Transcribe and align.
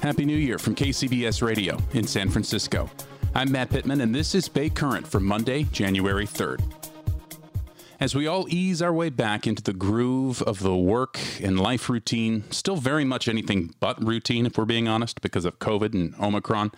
Happy 0.00 0.26
New 0.26 0.36
Year 0.36 0.58
from 0.58 0.74
KCBS 0.74 1.42
Radio 1.42 1.78
in 1.92 2.06
San 2.06 2.28
Francisco. 2.28 2.88
I'm 3.34 3.50
Matt 3.50 3.70
Pittman, 3.70 4.02
and 4.02 4.14
this 4.14 4.34
is 4.34 4.46
Bay 4.46 4.68
Current 4.68 5.06
for 5.06 5.20
Monday, 5.20 5.64
January 5.64 6.26
3rd. 6.26 6.60
As 7.98 8.14
we 8.14 8.26
all 8.26 8.46
ease 8.50 8.82
our 8.82 8.92
way 8.92 9.08
back 9.08 9.46
into 9.46 9.62
the 9.62 9.72
groove 9.72 10.42
of 10.42 10.60
the 10.60 10.76
work 10.76 11.18
and 11.42 11.58
life 11.58 11.88
routine, 11.88 12.44
still 12.50 12.76
very 12.76 13.04
much 13.04 13.26
anything 13.26 13.74
but 13.80 14.00
routine, 14.04 14.44
if 14.44 14.58
we're 14.58 14.66
being 14.66 14.86
honest, 14.86 15.22
because 15.22 15.46
of 15.46 15.58
COVID 15.58 15.94
and 15.94 16.14
Omicron, 16.20 16.72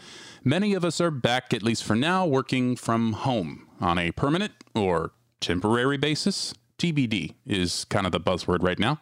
many 0.44 0.72
of 0.74 0.84
us 0.84 1.00
are 1.00 1.10
back, 1.10 1.52
at 1.52 1.64
least 1.64 1.82
for 1.82 1.96
now, 1.96 2.24
working 2.24 2.76
from 2.76 3.14
home 3.14 3.66
on 3.80 3.98
a 3.98 4.12
permanent 4.12 4.52
or 4.76 5.10
temporary 5.40 5.96
basis. 5.96 6.54
TBD 6.78 7.34
is 7.44 7.84
kind 7.86 8.06
of 8.06 8.12
the 8.12 8.20
buzzword 8.20 8.62
right 8.62 8.78
now. 8.78 9.00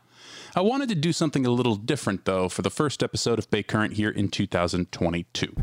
I 0.56 0.62
wanted 0.62 0.88
to 0.88 0.94
do 0.94 1.12
something 1.12 1.44
a 1.44 1.50
little 1.50 1.76
different, 1.76 2.24
though, 2.24 2.48
for 2.48 2.62
the 2.62 2.70
first 2.70 3.02
episode 3.02 3.38
of 3.38 3.50
Bay 3.50 3.62
Current 3.62 3.92
here 3.92 4.08
in 4.08 4.28
2022. 4.28 5.54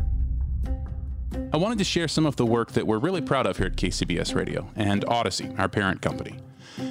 I 1.52 1.56
wanted 1.56 1.78
to 1.78 1.84
share 1.84 2.06
some 2.06 2.26
of 2.26 2.36
the 2.36 2.46
work 2.46 2.70
that 2.74 2.86
we're 2.86 3.00
really 3.00 3.20
proud 3.20 3.44
of 3.48 3.56
here 3.56 3.66
at 3.66 3.74
KCBS 3.74 4.36
Radio 4.36 4.70
and 4.76 5.04
Audacy, 5.06 5.58
our 5.58 5.68
parent 5.68 6.00
company. 6.00 6.38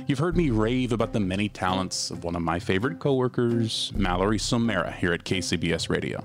You've 0.07 0.19
heard 0.19 0.37
me 0.37 0.49
rave 0.49 0.91
about 0.91 1.13
the 1.13 1.19
many 1.19 1.49
talents 1.49 2.11
of 2.11 2.23
one 2.23 2.35
of 2.35 2.41
my 2.41 2.59
favorite 2.59 2.99
coworkers, 2.99 3.91
Mallory 3.95 4.37
Somera, 4.37 4.93
here 4.95 5.13
at 5.13 5.23
KCBS 5.23 5.89
Radio, 5.89 6.23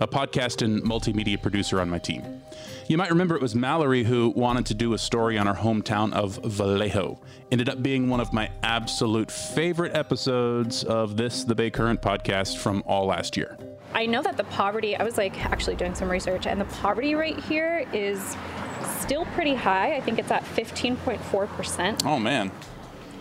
a 0.00 0.06
podcast 0.06 0.62
and 0.62 0.82
multimedia 0.82 1.40
producer 1.40 1.80
on 1.80 1.90
my 1.90 1.98
team. 1.98 2.42
You 2.88 2.98
might 2.98 3.10
remember 3.10 3.36
it 3.36 3.42
was 3.42 3.54
Mallory 3.54 4.02
who 4.02 4.30
wanted 4.30 4.66
to 4.66 4.74
do 4.74 4.94
a 4.94 4.98
story 4.98 5.38
on 5.38 5.46
our 5.46 5.56
hometown 5.56 6.12
of 6.12 6.40
Vallejo. 6.44 7.20
Ended 7.52 7.68
up 7.68 7.82
being 7.82 8.08
one 8.08 8.20
of 8.20 8.32
my 8.32 8.50
absolute 8.64 9.30
favorite 9.30 9.94
episodes 9.94 10.82
of 10.82 11.16
this, 11.16 11.44
the 11.44 11.54
Bay 11.54 11.70
Current 11.70 12.02
podcast 12.02 12.56
from 12.56 12.82
all 12.86 13.06
last 13.06 13.36
year. 13.36 13.56
I 13.94 14.06
know 14.06 14.22
that 14.22 14.36
the 14.36 14.44
poverty, 14.44 14.96
I 14.96 15.04
was 15.04 15.18
like 15.18 15.44
actually 15.44 15.76
doing 15.76 15.94
some 15.94 16.10
research, 16.10 16.46
and 16.46 16.60
the 16.60 16.64
poverty 16.64 17.14
rate 17.14 17.38
here 17.38 17.86
is 17.92 18.36
still 18.98 19.24
pretty 19.26 19.54
high. 19.54 19.94
I 19.94 20.00
think 20.00 20.18
it's 20.18 20.30
at 20.30 20.44
15.4%. 20.44 22.04
Oh, 22.04 22.18
man. 22.18 22.50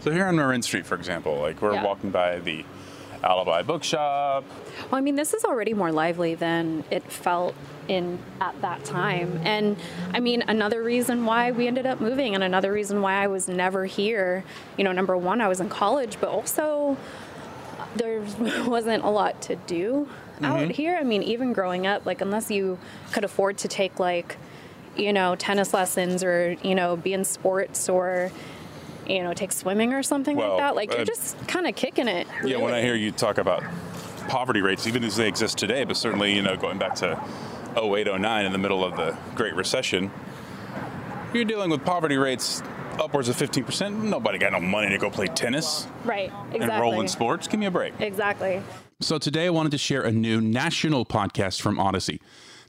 So 0.02 0.12
here 0.12 0.26
on 0.26 0.36
Marin 0.36 0.62
Street, 0.62 0.86
for 0.86 0.96
example, 0.96 1.38
like 1.40 1.62
we're 1.62 1.74
Yeah. 1.74 1.84
walking 1.84 2.10
by 2.10 2.40
the 2.40 2.64
Alibi 3.24 3.64
Bookshop. 3.64 4.46
Well, 4.90 4.98
I 4.98 5.02
mean, 5.02 5.16
this 5.16 5.34
is 5.34 5.44
already 5.44 5.74
more 5.74 5.92
lively 5.92 6.36
than 6.36 6.86
it 6.90 7.04
felt 7.12 7.54
in 7.90 8.20
at 8.40 8.62
that 8.62 8.86
time. 8.86 9.42
And 9.44 9.76
I 10.14 10.20
mean, 10.20 10.44
another 10.48 10.82
reason 10.84 11.26
why 11.26 11.52
we 11.52 11.68
ended 11.68 11.86
up 11.86 12.00
moving 12.00 12.34
and 12.36 12.44
another 12.44 12.72
reason 12.72 13.02
why 13.02 13.16
I 13.22 13.28
was 13.28 13.50
never 13.50 13.86
here, 13.86 14.44
you 14.78 14.84
know, 14.84 14.92
number 14.92 15.18
one, 15.18 15.42
I 15.42 15.48
was 15.48 15.60
in 15.60 15.70
college, 15.70 16.18
but 16.22 16.30
also 16.30 16.96
uh, 17.80 17.86
there 17.96 18.22
wasn't 18.68 19.04
a 19.04 19.10
lot 19.10 19.42
to 19.44 19.56
do 19.56 20.08
out 20.42 20.60
mm-hmm. 20.60 20.70
here. 20.72 20.96
I 20.96 21.04
mean, 21.04 21.24
even 21.24 21.52
growing 21.52 21.88
up, 21.88 22.06
like, 22.06 22.22
unless 22.22 22.50
you 22.50 22.80
could 23.12 23.26
afford 23.26 23.58
to 23.60 23.68
take, 23.68 24.00
like, 24.00 24.38
you 24.96 25.12
know, 25.12 25.36
tennis 25.36 25.74
lessons 25.74 26.24
or, 26.24 26.56
you 26.64 26.76
know, 26.76 26.96
be 26.96 27.14
in 27.14 27.26
sports 27.26 27.90
or, 27.90 28.32
you 29.10 29.24
know, 29.24 29.34
take 29.34 29.52
swimming 29.52 29.94
or 29.94 30.04
something 30.04 30.36
Well, 30.38 30.52
like 30.52 30.60
that, 30.60 30.76
like, 30.76 30.92
uh, 30.92 30.96
you're 30.98 31.06
just 31.06 31.38
kind 31.48 31.68
of 31.68 31.76
kicking 31.76 32.08
it. 32.08 32.28
Yeah, 32.44 32.58
when 32.58 32.74
I 32.74 32.82
hear 32.82 32.96
you 32.96 33.12
talk 33.12 33.38
about 33.38 33.64
poverty 34.28 34.62
rates, 34.62 34.86
even 34.88 35.04
as 35.04 35.16
they 35.16 35.28
exist 35.28 35.58
today, 35.58 35.84
but 35.84 35.98
certainly, 35.98 36.34
you 36.36 36.42
know, 36.42 36.56
going 36.56 36.78
back 36.78 36.96
to 36.96 37.20
08, 37.76 38.08
09 38.20 38.46
in 38.46 38.52
the 38.52 38.58
middle 38.58 38.84
of 38.84 38.96
the 38.96 39.18
Great 39.36 39.56
Recession, 39.56 40.12
you're 41.34 41.46
dealing 41.46 41.70
with 41.70 41.84
poverty 41.84 42.18
rates 42.18 42.62
upwards 43.00 43.30
of 43.30 43.36
15%. 43.36 44.04
Nobody 44.04 44.38
got 44.38 44.52
no 44.52 44.60
money 44.60 44.90
to 44.90 44.98
go 44.98 45.10
play 45.10 45.28
tennis 45.28 45.88
Right, 46.04 46.32
exactly. 46.52 46.60
and 46.62 46.82
roll 46.82 47.00
in 47.02 47.08
sports. 47.08 47.48
Give 47.48 47.60
me 47.60 47.66
a 47.66 47.72
break. 47.72 47.94
Exactly. 48.00 48.62
So 49.00 49.18
today 49.18 49.46
I 49.48 49.50
wanted 49.50 49.72
to 49.72 49.78
share 49.78 50.02
a 50.02 50.12
new 50.12 50.42
national 50.42 51.06
podcast 51.06 51.62
from 51.62 51.78
Audacy 51.78 52.20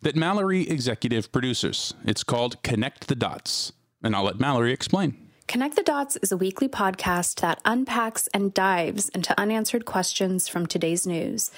that 0.02 0.14
Mallory 0.16 0.68
executive 0.68 1.32
produces. 1.32 1.92
It's 2.04 2.22
called 2.22 2.62
Connect 2.62 3.08
the 3.08 3.16
Dots, 3.16 3.72
and 4.02 4.14
I'll 4.14 4.24
let 4.24 4.38
Mallory 4.38 4.72
explain. 4.72 5.26
Connect 5.50 5.74
the 5.74 5.82
Dots 5.82 6.16
is 6.22 6.30
a 6.30 6.36
weekly 6.36 6.68
podcast 6.68 7.40
that 7.40 7.60
unpacks 7.64 8.28
and 8.32 8.54
dives 8.54 9.08
into 9.08 9.34
unanswered 9.36 9.84
questions 9.84 10.46
from 10.46 10.64
today's 10.64 11.08
news, 11.08 11.50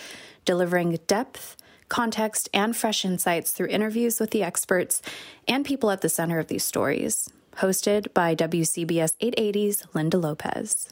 delivering 0.47 0.99
depth, 1.07 1.59
context, 1.91 2.49
and 2.55 2.75
fresh 2.75 3.05
insights 3.05 3.51
through 3.51 3.67
interviews 3.67 4.19
with 4.19 4.31
the 4.31 4.43
experts 4.43 5.03
and 5.47 5.67
people 5.67 5.91
at 5.91 6.01
the 6.01 6.09
center 6.09 6.39
of 6.39 6.47
these 6.47 6.65
stories. 6.65 7.29
Hosted 7.59 8.15
by 8.15 8.35
WCBS 8.35 9.15
880's 9.19 9.85
Linda 9.93 10.17
Lopez. 10.17 10.89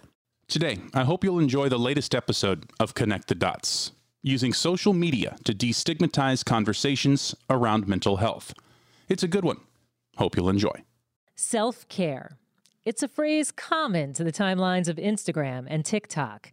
Today, 0.47 0.77
I 0.93 1.05
hope 1.05 1.25
you'll 1.25 1.39
enjoy 1.39 1.71
the 1.71 1.79
latest 1.79 2.15
episode 2.15 2.71
of 2.79 2.93
Connect 2.93 3.29
the 3.29 3.35
Dots, 3.35 3.93
using 4.23 4.53
social 4.53 4.93
media 4.93 5.37
to 5.45 5.55
destigmatize 5.55 6.45
conversations 6.45 7.35
around 7.49 7.89
mental 7.89 8.19
health. 8.19 8.53
It's 9.09 9.23
a 9.23 9.29
good 9.29 9.47
one. 9.47 9.61
Hope 10.19 10.37
you'll 10.37 10.51
enjoy. 10.51 10.85
Self 11.35 11.89
care. 11.89 12.37
It's 12.91 13.05
a 13.05 13.09
phrase 13.09 13.53
common 13.53 14.15
to 14.15 14.25
the 14.25 14.33
timelines 14.33 14.89
of 14.89 14.97
Instagram 14.97 15.65
and 15.69 15.85
TikTok. 15.85 16.53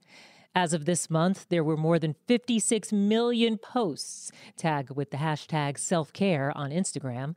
As 0.54 0.72
of 0.72 0.86
this 0.86 1.10
month, 1.10 1.48
there 1.50 1.64
were 1.64 1.76
more 1.76 1.98
than 1.98 2.14
56 2.28 2.94
million 2.94 3.58
posts 3.58 4.32
tagged 4.56 4.96
with 4.96 5.10
the 5.10 5.18
hashtag 5.18 5.80
self 5.80 6.14
care 6.14 6.56
on 6.56 6.70
Instagram. 6.70 7.36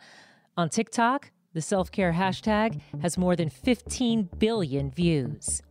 On 0.54 0.68
TikTok, 0.68 1.30
the 1.52 1.62
self 1.62 1.90
care 1.90 2.12
hashtag 2.12 2.80
has 3.02 3.18
more 3.18 3.36
than 3.36 3.48
15 3.48 4.28
billion 4.38 4.90
views. 4.90 5.62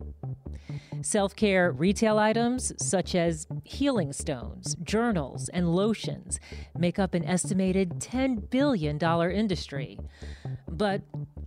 Self 1.01 1.35
care 1.35 1.71
retail 1.71 2.19
items 2.19 2.73
such 2.77 3.15
as 3.15 3.47
healing 3.63 4.11
stones, 4.11 4.75
journals, 4.83 5.49
and 5.49 5.73
lotions 5.73 6.39
make 6.77 6.99
up 6.99 7.13
an 7.13 7.23
estimated 7.23 7.99
$10 7.99 8.49
billion 8.49 9.01
industry. 9.31 9.97
But 10.67 11.01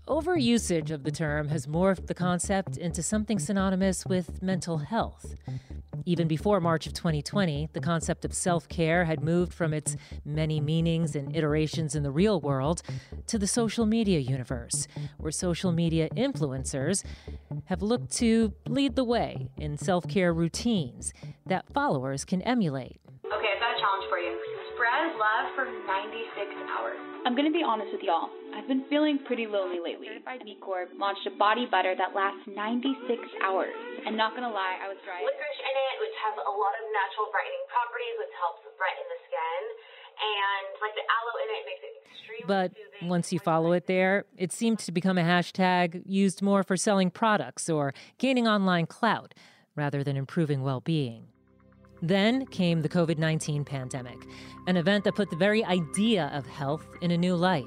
overusage 0.09 0.91
of 0.91 1.05
the 1.05 1.11
term 1.11 1.49
has 1.49 1.67
morphed 1.67 2.07
the 2.07 2.15
concept 2.15 2.77
into 2.77 3.03
something 3.03 3.39
synonymous 3.39 4.07
with 4.07 4.43
mental 4.43 4.79
health. 4.79 5.35
Even 6.05 6.27
before 6.27 6.61
March 6.61 6.87
of 6.87 6.95
2020, 6.95 7.69
the 7.73 7.81
concept 7.81 8.25
of 8.25 8.35
self 8.35 8.69
care 8.69 9.05
had 9.05 9.23
moved 9.23 9.53
from 9.53 9.73
its 9.73 9.97
many 10.25 10.61
meanings 10.61 11.15
and 11.15 11.35
iterations 11.37 11.95
in 11.95 12.03
the 12.03 12.11
real 12.11 12.41
world 12.41 12.83
to 13.27 13.39
the 13.39 13.47
social 13.47 13.87
media 13.87 14.19
universe, 14.23 14.87
where 15.19 15.33
social 15.33 15.73
media 15.73 16.09
influencers 16.17 17.05
have 17.67 17.83
looked 17.83 18.11
to 18.19 18.53
lead 18.69 18.97
the 18.97 19.05
way 19.05 19.49
in 19.59 19.77
self 19.77 20.07
care 20.09 20.33
routines 20.33 21.13
that 21.47 21.65
followers 21.73 22.25
can 22.25 22.43
emulate. 22.43 23.01
Okay, 23.25 23.51
I've 23.55 23.61
got 23.61 23.77
a 23.77 23.81
challenge 23.81 24.07
for 24.09 24.19
you. 24.19 24.33
Spread 24.75 25.15
love 25.17 25.47
for 25.55 25.65
96 25.65 26.49
hours. 26.69 26.99
I'm 27.23 27.39
gonna 27.39 27.55
be 27.55 27.63
honest 27.63 27.95
with 27.95 28.03
y'all. 28.03 28.35
I've 28.51 28.67
been 28.67 28.83
feeling 28.91 29.23
pretty 29.23 29.47
lonely 29.47 29.79
lately. 29.79 30.11
Certified 30.11 30.43
B 30.43 30.59
Corp 30.59 30.91
launched 30.99 31.23
a 31.31 31.33
body 31.39 31.71
butter 31.71 31.95
that 31.95 32.13
lasts 32.19 32.43
96 32.51 32.99
hours. 33.47 33.73
And 34.03 34.19
not 34.19 34.35
gonna 34.35 34.51
lie, 34.51 34.83
I 34.83 34.91
was 34.91 34.99
dry. 35.07 35.23
Licorice 35.23 35.63
in 35.63 35.75
it, 35.79 35.95
which 36.03 36.17
has 36.27 36.35
a 36.35 36.51
lot 36.51 36.75
of 36.75 36.85
natural 36.91 37.31
brightening 37.31 37.65
properties, 37.71 38.15
which 38.19 38.35
helps 38.43 38.67
brighten 38.75 39.07
the 39.07 39.21
skin. 39.31 39.63
And 40.19 40.81
like 40.81 40.95
the 40.95 41.03
aloe 41.09 41.39
in 41.43 41.49
it 41.51 41.67
makes 41.67 41.83
it 41.83 41.93
extremely 42.11 42.45
But 42.47 42.73
soothing. 42.77 43.09
once 43.09 43.33
you 43.33 43.39
follow 43.39 43.73
it 43.73 43.87
there, 43.87 44.25
it 44.37 44.53
seemed 44.53 44.79
to 44.81 44.93
become 44.93 45.19
a 45.19 45.23
hashtag 45.23 46.03
used 46.07 46.43
more 46.43 46.63
for 46.63 46.77
selling 46.77 47.11
products 47.11 47.69
or 47.69 47.95
gaining 48.19 48.47
online 48.47 48.87
clout 48.87 49.35
rather 49.75 50.03
than 50.05 50.17
improving 50.17 50.63
well 50.63 50.81
being. 50.81 51.27
Then 52.03 52.47
came 52.47 52.83
the 52.83 52.89
COVID 52.89 53.19
19 53.19 53.65
pandemic, 53.65 54.19
an 54.67 54.77
event 54.77 55.05
that 55.05 55.15
put 55.15 55.31
the 55.31 55.37
very 55.37 55.65
idea 55.65 56.31
of 56.35 56.47
health 56.47 56.87
in 57.01 57.13
a 57.13 57.17
new 57.17 57.37
light. 57.37 57.65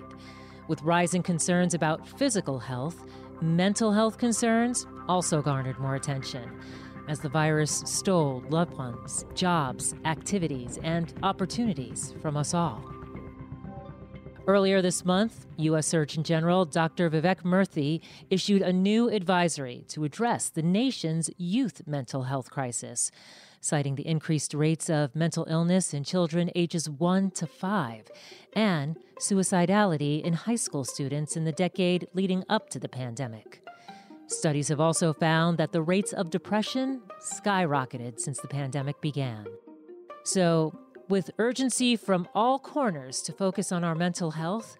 With 0.68 0.82
rising 0.82 1.24
concerns 1.24 1.74
about 1.74 2.08
physical 2.20 2.60
health, 2.60 3.06
mental 3.42 3.94
health 3.94 4.18
concerns 4.18 4.86
also 5.08 5.42
garnered 5.42 5.80
more 5.80 5.96
attention 5.96 6.60
as 7.08 7.20
the 7.20 7.30
virus 7.30 7.84
stole 7.86 8.44
loved 8.50 8.78
ones, 8.78 9.26
jobs, 9.34 9.94
activities, 10.06 10.80
and 10.84 11.14
opportunities 11.24 12.14
from 12.22 12.38
us 12.38 12.54
all. 12.54 12.84
Earlier 14.48 14.80
this 14.84 15.04
month, 15.04 15.48
U.S. 15.58 15.88
Surgeon 15.88 16.24
General 16.24 16.66
Dr. 16.66 17.10
Vivek 17.10 17.42
Murthy 17.42 18.02
issued 18.30 18.62
a 18.62 18.72
new 18.72 19.10
advisory 19.10 19.86
to 19.88 20.04
address 20.04 20.50
the 20.50 20.62
nation's 20.62 21.32
youth 21.38 21.82
mental 21.88 22.24
health 22.24 22.52
crisis, 22.52 23.10
citing 23.60 23.96
the 23.96 24.06
increased 24.06 24.54
rates 24.54 24.88
of 24.88 25.16
mental 25.16 25.48
illness 25.50 25.96
in 25.96 26.04
children 26.04 26.52
ages 26.54 26.88
1 26.88 27.32
to 27.32 27.48
5 27.48 28.12
and 28.54 28.98
suicidality 29.20 30.24
in 30.24 30.34
high 30.34 30.56
school 30.56 30.84
students 30.84 31.36
in 31.36 31.46
the 31.46 31.52
decade 31.52 32.08
leading 32.14 32.44
up 32.48 32.70
to 32.70 32.78
the 32.78 32.90
pandemic. 32.90 33.65
Studies 34.28 34.70
have 34.70 34.80
also 34.80 35.14
found 35.14 35.58
that 35.58 35.72
the 35.72 35.82
rates 35.82 36.12
of 36.12 36.32
depression 36.32 37.02
skyrocketed 37.20 38.20
since 38.20 38.40
the 38.40 38.48
pandemic 38.48 39.00
began. 39.00 39.46
So, 40.24 40.74
with 41.08 41.30
urgency 41.38 41.96
from 41.96 42.28
all 42.34 42.58
corners 42.58 43.22
to 43.24 43.32
focus 43.32 43.72
on 43.72 43.84
our 43.84 43.94
mental 43.94 44.32
health, 44.32 44.78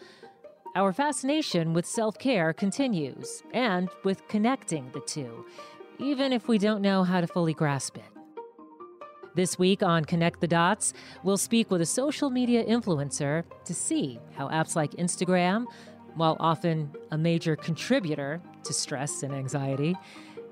our 0.76 0.92
fascination 0.92 1.74
with 1.74 1.86
self 1.86 2.18
care 2.18 2.54
continues, 2.54 3.44
and 3.54 3.90
with 4.04 4.28
connecting 4.28 4.90
the 4.94 5.02
two, 5.02 5.46
even 6.00 6.34
if 6.34 6.48
we 6.48 6.58
don't 6.58 6.82
know 6.82 7.04
how 7.04 7.22
to 7.22 7.28
fully 7.28 7.54
grasp 7.54 7.98
it. 7.98 8.04
This 9.36 9.60
week 9.60 9.84
on 9.84 10.06
Connect 10.06 10.42
the 10.42 10.48
Dots, 10.48 10.94
we'll 11.24 11.38
speak 11.38 11.70
with 11.70 11.82
a 11.82 11.86
social 11.86 12.30
media 12.30 12.64
influencer 12.64 13.44
to 13.66 13.74
see 13.74 14.18
how 14.34 14.48
apps 14.50 14.76
like 14.76 14.92
Instagram, 14.92 15.66
while 16.16 16.38
often 16.40 16.92
a 17.12 17.18
major 17.18 17.56
contributor 17.56 18.42
to 18.64 18.74
stress 18.74 19.24
and 19.24 19.34
anxiety, 19.34 19.96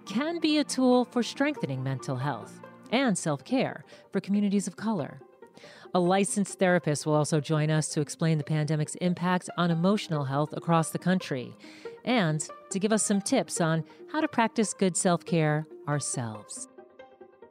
can 0.06 0.40
be 0.40 0.58
a 0.58 0.64
tool 0.64 1.06
for 1.06 1.24
strengthening 1.24 1.84
mental 1.84 2.18
health 2.18 2.62
and 2.92 3.18
self 3.18 3.44
care 3.44 3.84
for 4.12 4.20
communities 4.20 4.68
of 4.68 4.76
color. 4.76 5.20
A 5.96 6.00
licensed 6.00 6.58
therapist 6.58 7.06
will 7.06 7.14
also 7.14 7.40
join 7.40 7.70
us 7.70 7.90
to 7.90 8.02
explain 8.02 8.38
the 8.38 8.44
pandemic's 8.44 8.96
impact 8.96 9.50
on 9.58 9.72
emotional 9.72 10.26
health 10.26 10.54
across 10.54 10.90
the 10.90 11.00
country 11.00 11.56
and 12.04 12.48
to 12.72 12.80
give 12.80 12.92
us 12.92 13.04
some 13.04 13.22
tips 13.22 13.62
on 13.62 13.84
how 14.12 14.20
to 14.20 14.28
practice 14.28 14.74
good 14.74 14.98
self 14.98 15.26
care 15.26 15.68
ourselves. 15.88 16.68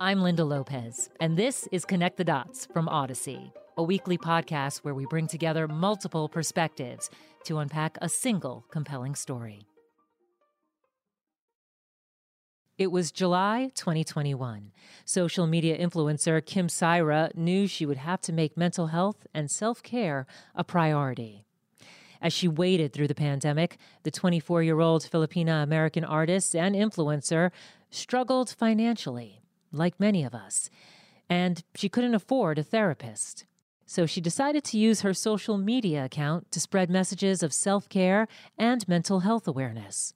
I'm 0.01 0.21
Linda 0.21 0.45
Lopez, 0.45 1.11
and 1.21 1.37
this 1.37 1.69
is 1.71 1.85
Connect 1.85 2.17
the 2.17 2.25
Dots 2.25 2.67
from 2.67 2.89
Audacy, 2.89 3.53
a 3.77 3.83
weekly 3.83 4.19
podcast 4.19 4.79
where 4.79 4.95
we 4.95 5.07
bring 5.07 5.27
together 5.27 5.67
multiple 5.67 6.29
perspectives 6.29 7.09
to 7.45 7.59
unpack 7.59 7.97
a 8.01 8.09
single 8.09 8.65
compelling 8.71 9.15
story. 9.15 9.67
It 12.79 12.91
was 12.91 13.13
July 13.13 13.71
2021. 13.75 14.73
Social 15.05 15.47
media 15.47 15.79
influencer 15.79 16.45
Kim 16.45 16.69
Saira 16.69 17.35
knew 17.37 17.67
she 17.67 17.87
would 17.87 17.99
have 17.99 18.21
to 18.23 18.33
make 18.33 18.57
mental 18.57 18.89
health 18.89 19.27
and 19.33 19.51
self 19.51 19.83
care 19.83 20.27
a 20.55 20.65
priority. 20.65 21.45
As 22.21 22.33
she 22.33 22.49
waded 22.49 22.93
through 22.93 23.09
the 23.09 23.15
pandemic, 23.15 23.79
the 24.05 24.11
24 24.11 24.63
year 24.63 24.81
old 24.81 25.03
Filipina 25.03 25.63
American 25.63 26.05
artist 26.05 26.57
and 26.57 26.75
influencer 26.75 27.51
struggled 27.91 28.51
financially, 28.51 29.43
like 29.71 30.01
many 30.01 30.25
of 30.25 30.35
us, 30.35 30.71
and 31.29 31.63
she 31.75 31.89
couldn't 31.89 32.15
afford 32.15 32.59
a 32.59 32.63
therapist. 32.63 33.45
So 33.87 34.07
she 34.07 34.21
decided 34.21 34.65
to 34.65 34.79
use 34.79 35.01
her 35.03 35.15
social 35.15 35.59
media 35.59 36.05
account 36.05 36.51
to 36.53 36.61
spread 36.61 36.91
messages 36.91 37.43
of 37.43 37.53
self 37.53 37.89
care 37.89 38.29
and 38.59 38.87
mental 38.89 39.21
health 39.21 39.47
awareness. 39.47 40.15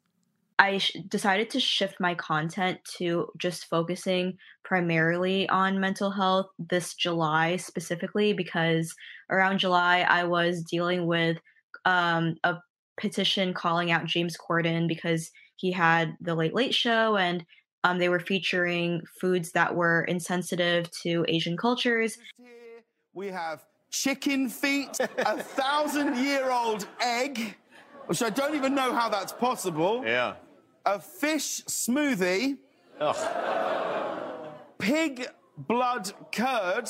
I 0.59 0.79
sh- 0.79 0.97
decided 1.09 1.51
to 1.51 1.61
shift 1.61 2.01
my 2.01 2.15
content 2.15 2.79
to 2.99 3.29
just 3.39 3.67
focusing 3.67 4.39
primarily 4.65 5.49
on 5.49 5.81
mental 5.81 6.11
health 6.11 6.47
this 6.59 6.95
July 6.95 7.57
specifically 7.57 8.33
because 8.33 8.95
around 9.31 9.59
July 9.59 10.01
I 10.09 10.25
was 10.25 10.63
dealing 10.63 11.07
with 11.07 11.39
um, 11.85 12.37
a 12.43 12.57
petition 12.99 13.53
calling 13.53 13.91
out 13.91 14.07
James 14.07 14.37
Corden 14.37 14.89
because 14.89 15.31
he 15.57 15.73
had 15.73 16.17
the 16.21 16.35
Late 16.35 16.55
Late 16.55 16.75
Show 16.75 17.17
and 17.17 17.45
um, 17.85 17.99
they 17.99 18.09
were 18.09 18.21
featuring 18.21 19.03
foods 19.21 19.53
that 19.53 19.77
were 19.77 20.03
insensitive 20.05 20.91
to 21.03 21.25
Asian 21.29 21.57
cultures. 21.57 22.19
We 23.17 23.29
have 23.29 23.65
chicken 23.91 24.49
feet, 24.49 25.01
a 25.01 25.43
thousand 25.43 26.17
year 26.19 26.51
old 26.51 26.87
egg, 27.01 27.57
which 28.07 28.23
I 28.23 28.31
don't 28.31 28.55
even 28.55 28.75
know 28.75 28.93
how 28.95 29.09
that's 29.09 29.33
possible. 29.33 30.05
Yeah 30.05 30.35
a 30.87 31.01
fish 31.01 31.63
smoothie, 31.65 32.57
Ugh. 33.01 34.49
pig 34.79 35.27
blood 35.59 36.13
curd, 36.33 36.89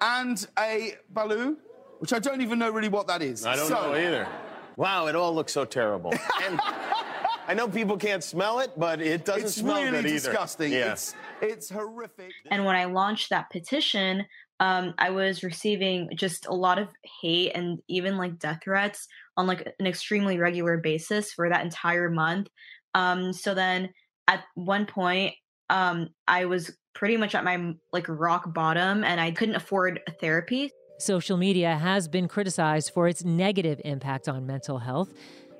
and 0.00 0.46
a 0.58 0.94
balut, 1.12 1.56
which 1.98 2.12
I 2.12 2.18
don't 2.18 2.42
even 2.42 2.58
know 2.58 2.70
really 2.70 2.90
what 2.90 3.06
that 3.08 3.22
is. 3.22 3.46
I 3.46 3.56
don't 3.56 3.68
so, 3.68 3.74
know 3.74 3.96
either. 3.96 4.28
Wow, 4.76 5.06
it 5.06 5.16
all 5.16 5.34
looks 5.34 5.52
so 5.52 5.64
terrible. 5.64 6.12
and 6.44 6.60
I 7.48 7.54
know 7.54 7.68
people 7.68 7.96
can't 7.96 8.22
smell 8.22 8.60
it, 8.60 8.72
but 8.78 9.00
it 9.00 9.24
doesn't 9.24 9.44
it's 9.44 9.54
smell 9.56 9.76
really 9.76 9.90
good 9.90 10.06
either. 10.06 10.14
disgusting. 10.14 10.72
Yeah. 10.72 10.92
It's, 10.92 11.14
it's 11.40 11.70
horrific. 11.70 12.32
And 12.50 12.64
when 12.64 12.76
I 12.76 12.84
launched 12.84 13.30
that 13.30 13.50
petition, 13.50 14.26
um, 14.60 14.94
I 14.98 15.10
was 15.10 15.42
receiving 15.42 16.10
just 16.14 16.46
a 16.46 16.54
lot 16.54 16.78
of 16.78 16.88
hate 17.20 17.52
and 17.52 17.80
even 17.88 18.16
like 18.16 18.38
death 18.38 18.60
threats 18.62 19.08
on 19.36 19.46
like 19.46 19.74
an 19.78 19.86
extremely 19.86 20.38
regular 20.38 20.78
basis 20.78 21.32
for 21.32 21.48
that 21.48 21.64
entire 21.64 22.10
month. 22.10 22.48
Um, 22.94 23.32
so 23.32 23.54
then 23.54 23.90
at 24.28 24.44
one 24.54 24.86
point, 24.86 25.34
um, 25.68 26.10
I 26.28 26.44
was 26.44 26.70
pretty 26.94 27.16
much 27.16 27.34
at 27.34 27.44
my 27.44 27.74
like 27.92 28.06
rock 28.08 28.52
bottom 28.52 29.02
and 29.04 29.20
I 29.20 29.30
couldn't 29.30 29.56
afford 29.56 30.00
therapy. 30.20 30.70
Social 30.98 31.36
media 31.36 31.76
has 31.76 32.06
been 32.06 32.28
criticized 32.28 32.92
for 32.94 33.08
its 33.08 33.24
negative 33.24 33.80
impact 33.84 34.28
on 34.28 34.46
mental 34.46 34.78
health. 34.78 35.12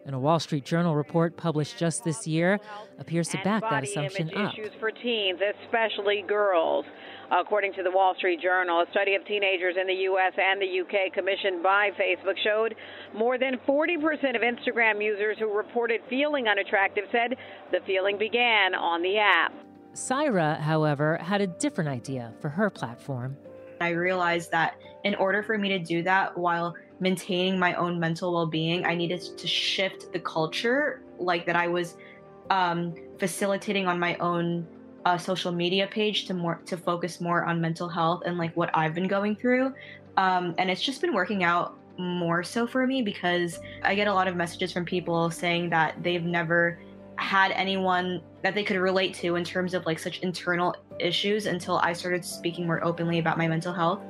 And 0.04 0.16
a 0.16 0.18
Wall 0.18 0.40
Street 0.40 0.64
Journal 0.64 0.96
report 0.96 1.36
published 1.36 1.78
just 1.78 2.02
this 2.02 2.26
year 2.26 2.58
appears 2.98 3.28
to 3.28 3.38
back 3.44 3.62
that 3.62 3.84
assumption 3.84 4.34
up. 4.34 4.52
Issues 4.52 4.72
for 4.80 4.90
teens, 4.90 5.38
especially 5.64 6.24
girls. 6.26 6.84
According 7.30 7.72
to 7.74 7.82
the 7.82 7.90
Wall 7.90 8.14
Street 8.16 8.40
Journal, 8.42 8.80
a 8.80 8.90
study 8.90 9.14
of 9.14 9.24
teenagers 9.26 9.76
in 9.80 9.86
the 9.86 9.94
U.S. 10.10 10.32
and 10.36 10.60
the 10.60 10.66
U.K. 10.66 11.12
commissioned 11.14 11.62
by 11.62 11.90
Facebook 11.90 12.36
showed 12.42 12.74
more 13.14 13.38
than 13.38 13.58
40% 13.66 14.36
of 14.36 14.42
Instagram 14.42 15.02
users 15.02 15.38
who 15.38 15.56
reported 15.56 16.00
feeling 16.10 16.48
unattractive 16.48 17.04
said 17.12 17.36
the 17.70 17.78
feeling 17.86 18.18
began 18.18 18.74
on 18.74 19.02
the 19.02 19.18
app. 19.18 19.54
Saira, 19.94 20.58
however, 20.58 21.16
had 21.18 21.40
a 21.40 21.46
different 21.46 21.88
idea 21.88 22.32
for 22.40 22.48
her 22.48 22.70
platform. 22.70 23.36
I 23.80 23.90
realized 23.90 24.50
that 24.50 24.76
in 25.04 25.14
order 25.14 25.42
for 25.42 25.56
me 25.58 25.70
to 25.70 25.78
do 25.78 26.02
that 26.04 26.36
while 26.36 26.74
maintaining 27.02 27.58
my 27.58 27.74
own 27.74 27.98
mental 27.98 28.32
well-being 28.32 28.86
i 28.86 28.94
needed 28.94 29.20
to 29.36 29.46
shift 29.46 30.12
the 30.12 30.20
culture 30.20 31.02
like 31.18 31.44
that 31.44 31.56
i 31.56 31.66
was 31.66 31.96
um, 32.50 32.94
facilitating 33.18 33.86
on 33.86 33.98
my 33.98 34.16
own 34.18 34.66
uh, 35.04 35.18
social 35.18 35.52
media 35.52 35.86
page 35.86 36.26
to 36.26 36.34
more 36.34 36.60
to 36.66 36.76
focus 36.76 37.20
more 37.20 37.44
on 37.44 37.60
mental 37.60 37.88
health 37.88 38.22
and 38.24 38.38
like 38.38 38.56
what 38.56 38.70
i've 38.74 38.94
been 38.94 39.08
going 39.08 39.34
through. 39.34 39.74
Um, 40.16 40.54
and 40.58 40.70
it's 40.70 40.82
just 40.82 41.00
been 41.00 41.14
working 41.14 41.42
out 41.42 41.78
more 41.98 42.42
so 42.42 42.66
for 42.66 42.86
me 42.86 43.02
because 43.02 43.58
i 43.82 43.94
get 43.94 44.06
a 44.06 44.12
lot 44.12 44.28
of 44.28 44.36
messages 44.36 44.72
from 44.72 44.84
people 44.84 45.30
saying 45.30 45.70
that 45.70 46.02
they've 46.02 46.24
never 46.24 46.78
had 47.16 47.50
anyone 47.52 48.22
that 48.42 48.54
they 48.54 48.64
could 48.64 48.76
relate 48.76 49.14
to 49.14 49.36
in 49.36 49.44
terms 49.44 49.74
of 49.74 49.84
like 49.84 49.98
such 49.98 50.20
internal 50.20 50.74
issues 50.98 51.46
until 51.46 51.76
i 51.78 51.92
started 51.92 52.24
speaking 52.24 52.66
more 52.66 52.82
openly 52.82 53.18
about 53.18 53.36
my 53.36 53.46
mental 53.46 53.72
health 53.72 54.00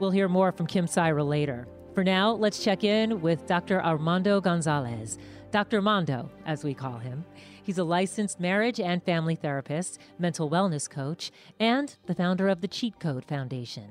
We'll 0.00 0.10
hear 0.10 0.30
more 0.30 0.50
from 0.50 0.66
Kim 0.66 0.86
Saira 0.86 1.26
later. 1.26 1.68
For 1.94 2.02
now, 2.02 2.32
let's 2.32 2.64
check 2.64 2.84
in 2.84 3.20
with 3.20 3.46
Dr. 3.46 3.84
Armando 3.84 4.40
Gonzalez, 4.40 5.18
Dr. 5.50 5.76
Armando, 5.76 6.30
as 6.46 6.64
we 6.64 6.72
call 6.72 6.96
him. 6.96 7.22
He's 7.62 7.76
a 7.76 7.84
licensed 7.84 8.40
marriage 8.40 8.80
and 8.80 9.02
family 9.02 9.34
therapist, 9.34 9.98
mental 10.18 10.48
wellness 10.48 10.88
coach, 10.88 11.30
and 11.58 11.94
the 12.06 12.14
founder 12.14 12.48
of 12.48 12.62
the 12.62 12.68
Cheat 12.68 12.98
Code 12.98 13.26
Foundation. 13.26 13.90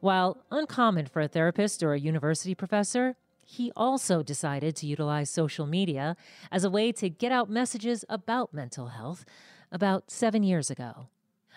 While 0.00 0.44
uncommon 0.50 1.06
for 1.06 1.22
a 1.22 1.28
therapist 1.28 1.82
or 1.82 1.94
a 1.94 1.98
university 1.98 2.54
professor, 2.54 3.16
he 3.42 3.72
also 3.74 4.22
decided 4.22 4.76
to 4.76 4.86
utilize 4.86 5.30
social 5.30 5.66
media 5.66 6.16
as 6.52 6.64
a 6.64 6.70
way 6.70 6.92
to 6.92 7.08
get 7.08 7.32
out 7.32 7.48
messages 7.48 8.04
about 8.10 8.52
mental 8.52 8.88
health 8.88 9.24
about 9.72 10.10
seven 10.10 10.42
years 10.42 10.70
ago. 10.70 11.06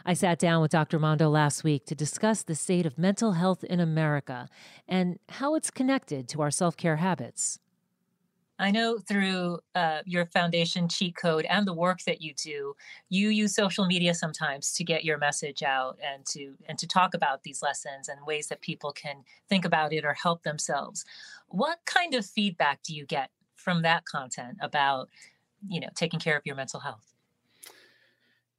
I 0.06 0.14
sat 0.14 0.40
down 0.40 0.62
with 0.62 0.72
Dr. 0.72 1.00
Mondo 1.00 1.30
last 1.30 1.64
week 1.64 1.86
to 1.86 1.96
discuss 1.96 2.44
the 2.44 2.56
state 2.56 2.86
of 2.86 2.98
mental 2.98 3.34
health 3.34 3.64
in 3.64 3.80
America 3.80 4.50
and 4.88 5.20
how 5.30 5.56
it's 5.56 5.72
connected 5.72 6.28
to 6.30 6.42
our 6.42 6.52
self 6.52 6.76
care 6.76 6.98
habits. 6.98 7.60
I 8.60 8.72
know 8.72 9.00
through 9.00 9.60
uh, 9.74 10.02
your 10.06 10.26
foundation 10.28 10.88
cheat 10.88 11.16
code 11.16 11.46
and 11.50 11.66
the 11.66 11.74
work 11.74 12.04
that 12.04 12.22
you 12.22 12.34
do, 12.36 12.76
you 13.10 13.30
use 13.30 13.56
social 13.56 13.86
media 13.86 14.14
sometimes 14.14 14.74
to 14.74 14.84
get 14.84 15.04
your 15.04 15.18
message 15.18 15.64
out 15.64 15.98
and 16.02 16.26
to 16.28 16.54
and 16.70 16.78
to 16.78 16.88
talk 16.88 17.14
about 17.14 17.44
these 17.44 17.64
lessons 17.64 18.08
and 18.08 18.26
ways 18.26 18.48
that 18.48 18.62
people 18.62 18.92
can 18.92 19.24
think 19.50 19.66
about 19.66 19.92
it 19.92 20.06
or 20.06 20.14
help 20.14 20.44
themselves. 20.44 21.04
What 21.48 21.80
kind 21.86 22.14
of 22.14 22.26
feedback 22.26 22.84
do 22.84 22.96
you 22.96 23.06
get 23.06 23.32
from 23.56 23.82
that 23.82 24.06
content 24.06 24.58
about, 24.62 25.10
you 25.68 25.80
know, 25.80 25.90
taking 25.96 26.20
care 26.20 26.38
of 26.38 26.46
your 26.46 26.56
mental 26.56 26.80
health? 26.80 27.13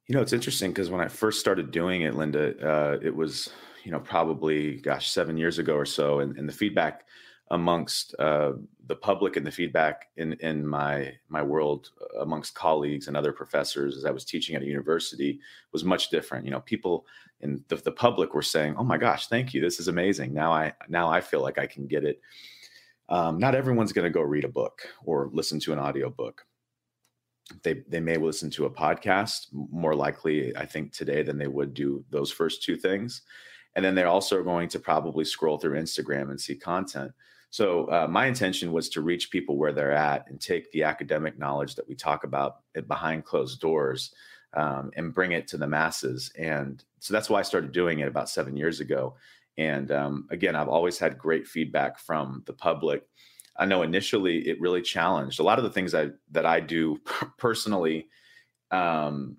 You 0.07 0.15
know, 0.15 0.21
it's 0.21 0.33
interesting 0.33 0.71
because 0.71 0.89
when 0.89 1.01
I 1.01 1.07
first 1.07 1.39
started 1.39 1.71
doing 1.71 2.01
it, 2.01 2.15
Linda, 2.15 2.55
uh, 2.63 2.99
it 3.01 3.15
was, 3.15 3.49
you 3.83 3.91
know, 3.91 3.99
probably, 3.99 4.75
gosh, 4.77 5.09
seven 5.09 5.35
years 5.35 5.57
ago 5.57 5.75
or 5.75 5.85
so, 5.85 6.19
and, 6.19 6.37
and 6.37 6.47
the 6.47 6.53
feedback 6.53 7.05
amongst 7.51 8.15
uh, 8.17 8.53
the 8.87 8.95
public 8.95 9.35
and 9.35 9.45
the 9.45 9.51
feedback 9.51 10.07
in 10.17 10.33
in 10.33 10.65
my 10.65 11.13
my 11.29 11.43
world 11.43 11.91
amongst 12.19 12.55
colleagues 12.55 13.07
and 13.07 13.15
other 13.15 13.31
professors 13.31 13.97
as 13.97 14.05
I 14.05 14.11
was 14.11 14.25
teaching 14.25 14.55
at 14.55 14.63
a 14.63 14.65
university 14.65 15.39
was 15.71 15.83
much 15.83 16.09
different. 16.09 16.45
You 16.45 16.51
know, 16.51 16.61
people 16.61 17.05
in 17.41 17.63
the, 17.67 17.75
the 17.75 17.91
public 17.91 18.33
were 18.33 18.41
saying, 18.41 18.75
"Oh 18.77 18.83
my 18.83 18.97
gosh, 18.97 19.27
thank 19.27 19.53
you, 19.53 19.61
this 19.61 19.79
is 19.79 19.87
amazing." 19.87 20.33
Now 20.33 20.51
I 20.51 20.73
now 20.89 21.09
I 21.09 21.21
feel 21.21 21.41
like 21.41 21.59
I 21.59 21.67
can 21.67 21.85
get 21.85 22.03
it. 22.03 22.19
Um, 23.09 23.37
not 23.37 23.53
everyone's 23.53 23.93
going 23.93 24.05
to 24.05 24.09
go 24.09 24.21
read 24.21 24.45
a 24.45 24.49
book 24.49 24.81
or 25.03 25.29
listen 25.31 25.59
to 25.61 25.73
an 25.73 25.79
audio 25.79 26.09
book. 26.09 26.45
They 27.63 27.83
they 27.87 27.99
may 27.99 28.17
listen 28.17 28.49
to 28.51 28.65
a 28.65 28.69
podcast 28.69 29.47
more 29.53 29.95
likely, 29.95 30.55
I 30.55 30.65
think, 30.65 30.93
today 30.93 31.23
than 31.23 31.37
they 31.37 31.47
would 31.47 31.73
do 31.73 32.03
those 32.09 32.31
first 32.31 32.63
two 32.63 32.75
things. 32.75 33.21
And 33.75 33.83
then 33.83 33.93
they're 33.93 34.07
also 34.07 34.41
going 34.41 34.69
to 34.69 34.79
probably 34.79 35.25
scroll 35.25 35.57
through 35.57 35.79
Instagram 35.79 36.29
and 36.29 36.39
see 36.39 36.55
content. 36.55 37.11
So 37.49 37.85
uh, 37.85 38.07
my 38.09 38.25
intention 38.25 38.71
was 38.71 38.89
to 38.89 39.01
reach 39.01 39.31
people 39.31 39.57
where 39.57 39.71
they're 39.71 39.91
at 39.91 40.29
and 40.29 40.41
take 40.41 40.71
the 40.71 40.83
academic 40.83 41.37
knowledge 41.37 41.75
that 41.75 41.87
we 41.87 41.95
talk 41.95 42.23
about 42.23 42.57
behind 42.87 43.25
closed 43.25 43.61
doors 43.61 44.13
um, 44.55 44.91
and 44.95 45.13
bring 45.13 45.33
it 45.33 45.47
to 45.49 45.57
the 45.57 45.67
masses. 45.67 46.31
And 46.37 46.83
so 46.99 47.13
that's 47.13 47.29
why 47.29 47.39
I 47.39 47.43
started 47.43 47.71
doing 47.71 47.99
it 47.99 48.07
about 48.07 48.29
seven 48.29 48.57
years 48.57 48.79
ago. 48.79 49.15
And 49.57 49.91
um, 49.91 50.27
again, 50.31 50.55
I've 50.55 50.67
always 50.67 50.97
had 50.97 51.17
great 51.17 51.47
feedback 51.47 51.99
from 51.99 52.43
the 52.45 52.53
public. 52.53 53.03
I 53.57 53.65
know 53.65 53.83
initially 53.83 54.47
it 54.47 54.59
really 54.59 54.81
challenged 54.81 55.39
a 55.39 55.43
lot 55.43 55.57
of 55.57 55.63
the 55.63 55.69
things 55.69 55.95
I, 55.95 56.09
that 56.31 56.45
I 56.45 56.59
do 56.59 56.99
personally. 57.37 58.07
Um, 58.71 59.37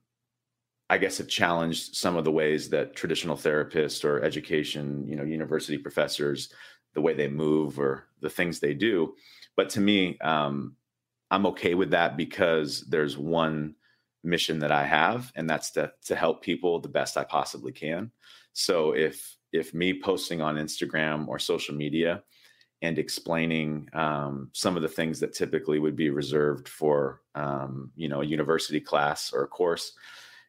I 0.88 0.98
guess 0.98 1.18
have 1.18 1.28
challenged 1.28 1.96
some 1.96 2.16
of 2.16 2.24
the 2.24 2.30
ways 2.30 2.68
that 2.70 2.94
traditional 2.94 3.36
therapists 3.36 4.04
or 4.04 4.22
education, 4.22 5.04
you 5.08 5.16
know, 5.16 5.24
university 5.24 5.78
professors 5.78 6.52
the 6.94 7.00
way 7.00 7.12
they 7.12 7.28
move 7.28 7.78
or 7.78 8.04
the 8.20 8.30
things 8.30 8.60
they 8.60 8.72
do. 8.72 9.14
But 9.56 9.68
to 9.70 9.80
me, 9.80 10.18
um, 10.20 10.76
I'm 11.30 11.46
okay 11.46 11.74
with 11.74 11.90
that 11.90 12.16
because 12.16 12.82
there's 12.88 13.18
one 13.18 13.74
mission 14.22 14.60
that 14.60 14.72
I 14.72 14.84
have, 14.84 15.32
and 15.34 15.48
that's 15.48 15.70
to 15.72 15.92
to 16.04 16.14
help 16.14 16.42
people 16.42 16.78
the 16.80 16.88
best 16.88 17.16
I 17.16 17.24
possibly 17.24 17.72
can. 17.72 18.12
So 18.52 18.92
if 18.92 19.36
if 19.52 19.74
me 19.74 20.00
posting 20.00 20.40
on 20.40 20.56
Instagram 20.56 21.26
or 21.28 21.38
social 21.38 21.74
media 21.74 22.22
and 22.86 22.98
explaining 22.98 23.88
um, 23.92 24.48
some 24.52 24.76
of 24.76 24.82
the 24.82 24.88
things 24.88 25.20
that 25.20 25.34
typically 25.34 25.78
would 25.78 25.96
be 25.96 26.10
reserved 26.10 26.68
for 26.68 27.22
um, 27.34 27.90
you 27.96 28.08
know 28.08 28.22
a 28.22 28.26
university 28.26 28.80
class 28.80 29.32
or 29.32 29.42
a 29.42 29.48
course 29.48 29.92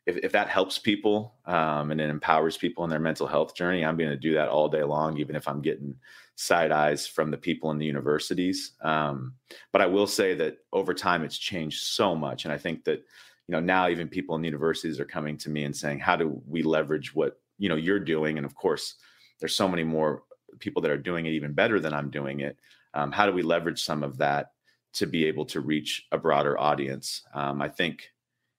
if, 0.06 0.17
if 0.17 0.32
that 0.32 0.48
helps 0.48 0.77
people 0.77 1.36
um, 1.46 1.91
and 1.91 2.00
it 2.00 2.10
empowers 2.10 2.58
people 2.58 2.84
in 2.84 2.89
their 2.89 3.00
mental 3.00 3.27
health 3.27 3.56
journey 3.56 3.84
i'm 3.84 3.98
going 3.98 4.10
to 4.10 4.15
do 4.15 4.34
that 4.34 4.50
all 4.50 4.70
day 4.70 4.84
long 4.84 5.17
even 5.17 5.36
if 5.36 5.48
i'm 5.48 5.62
getting 5.62 5.96
side 6.38 6.72
eyes 6.72 7.08
from 7.08 7.32
the 7.32 7.38
people 7.38 7.72
in 7.72 7.79
the 7.79 7.86
universities. 7.86 8.74
Um, 8.82 9.34
but 9.74 9.82
I 9.82 9.88
will 9.88 10.06
say 10.06 10.36
that 10.36 10.60
over 10.72 10.94
time, 10.94 11.24
it's 11.24 11.38
changed 11.38 11.84
so 11.84 12.15
much, 12.15 12.46
and 12.46 12.53
I 12.53 12.58
think 12.58 12.86
that 12.86 13.00
you 13.48 13.53
know 13.53 13.60
now 13.60 13.89
even 13.89 14.08
people 14.08 14.36
in 14.36 14.41
the 14.41 14.48
universities 14.48 15.00
are 15.00 15.06
coming 15.06 15.38
to 15.39 15.50
me 15.50 15.63
and 15.63 15.75
saying, 15.75 16.00
"How 16.00 16.15
do 16.15 16.41
we 16.48 16.62
leverage 16.62 17.13
what 17.13 17.39
you 17.58 17.70
know 17.70 17.75
you're 17.75 18.00
doing?" 18.00 18.38
And 18.38 18.46
of 18.46 18.56
course, 18.56 18.96
there's 19.39 19.56
so 19.56 19.67
many 19.67 19.84
more 19.84 20.24
people 20.60 20.82
that 20.82 20.92
are 20.92 20.98
doing 20.98 21.25
it 21.25 21.32
even 21.32 21.54
better 21.54 21.80
than 21.80 21.94
I'm 21.94 22.10
doing 22.10 22.42
it. 22.42 22.58
Um, 22.94 23.12
how 23.12 23.25
do 23.25 23.32
we 23.32 23.42
leverage 23.42 23.84
some 23.84 24.04
of 24.04 24.18
that 24.18 24.51
to 24.94 25.06
be 25.06 25.25
able 25.25 25.46
to 25.46 25.62
reach 25.62 26.08
a 26.12 26.18
broader 26.18 26.60
audience? 26.60 27.24
Um, 27.34 27.62
I 27.62 27.70
think 27.70 28.12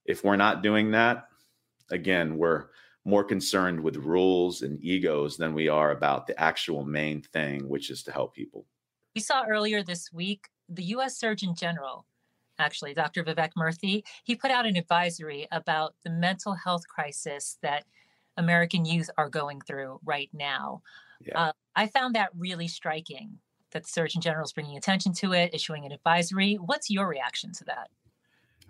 if 0.05 0.25
we're 0.25 0.37
not 0.37 0.63
doing 0.63 0.93
that, 0.93 1.29
again, 1.91 2.37
we're 2.37 2.67
more 3.05 3.25
concerned 3.25 3.81
with 3.81 3.97
rules 3.97 4.63
and 4.63 4.83
egos 4.83 5.37
than 5.37 5.55
we 5.55 5.69
are 5.69 5.93
about 5.93 6.27
the 6.27 6.39
actual 6.41 6.85
main 6.85 7.23
thing, 7.23 7.69
which 7.69 7.91
is 7.91 8.03
to 8.03 8.13
help 8.13 8.35
people. 8.35 8.67
We 9.15 9.21
saw 9.21 9.45
earlier 9.45 9.83
this 9.83 10.13
week 10.13 10.49
the 10.69 10.85
U.S. 10.85 11.17
Surgeon 11.17 11.55
General, 11.55 12.05
actually, 12.59 12.95
Dr. 12.95 13.25
Vivek 13.25 13.53
Murthy, 13.57 14.03
he 14.25 14.35
put 14.35 14.51
out 14.51 14.67
an 14.67 14.77
advisory 14.77 15.47
about 15.51 15.95
the 16.05 16.11
mental 16.11 16.55
health 16.55 16.87
crisis 16.87 17.59
that 17.63 17.85
American 18.37 18.85
youth 18.85 19.11
are 19.17 19.29
going 19.29 19.61
through 19.61 20.01
right 20.05 20.31
now. 20.33 20.83
Yeah. 21.21 21.39
Uh, 21.39 21.53
I 21.75 21.87
found 21.87 22.15
that 22.15 22.31
really 22.37 22.69
striking 22.69 23.39
that 23.73 23.85
the 23.85 23.89
Surgeon 23.89 24.21
General 24.21 24.45
is 24.45 24.53
bringing 24.53 24.77
attention 24.77 25.13
to 25.15 25.33
it, 25.33 25.55
issuing 25.55 25.85
an 25.85 25.93
advisory. 25.93 26.55
What's 26.55 26.91
your 26.91 27.07
reaction 27.07 27.53
to 27.53 27.65
that? 27.65 27.89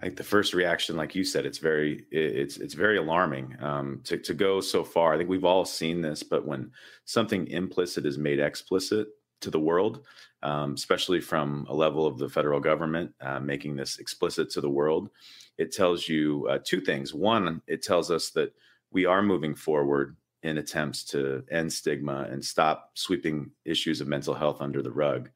I 0.01 0.05
think 0.05 0.17
the 0.17 0.25
first 0.25 0.55
reaction, 0.55 0.97
like 0.97 1.15
you 1.15 1.25
said, 1.25 1.45
it's 1.45 1.59
very 1.59 2.05
it's 2.13 2.57
it's 2.59 2.75
very 2.75 2.99
alarming 2.99 3.57
um, 3.61 4.01
to 4.05 4.17
to 4.17 4.35
go 4.35 4.61
so 4.61 4.85
far. 4.85 5.15
I 5.15 5.19
think 5.19 5.29
we've 5.29 5.45
all 5.45 5.65
seen 5.65 6.01
this, 6.01 6.23
but 6.23 6.47
when 6.47 6.71
something 7.05 7.49
implicit 7.49 8.07
is 8.07 8.17
made 8.17 8.39
explicit 8.39 9.09
to 9.41 9.51
the 9.51 9.59
world, 9.59 10.05
um, 10.43 10.75
especially 10.75 11.21
from 11.21 11.67
a 11.69 11.75
level 11.75 12.07
of 12.07 12.19
the 12.19 12.29
federal 12.29 12.61
government 12.61 13.13
uh, 13.21 13.41
making 13.41 13.75
this 13.75 13.99
explicit 13.99 14.51
to 14.51 14.61
the 14.61 14.71
world, 14.71 15.11
it 15.59 15.73
tells 15.73 16.09
you 16.09 16.47
uh, 16.49 16.59
two 16.65 16.81
things. 16.81 17.13
One, 17.13 17.61
it 17.67 17.83
tells 17.83 18.11
us 18.11 18.31
that 18.31 18.53
we 18.93 19.05
are 19.05 19.23
moving 19.23 19.55
forward 19.55 20.17
in 20.43 20.59
attempts 20.59 21.05
to 21.05 21.43
end 21.51 21.73
stigma 21.73 22.29
and 22.31 22.45
stop 22.45 22.91
sweeping 22.95 23.51
issues 23.65 24.01
of 24.01 24.09
mental 24.09 24.35
health 24.35 24.61
under 24.61 24.83
the 24.83 24.91
rug. 24.91 25.31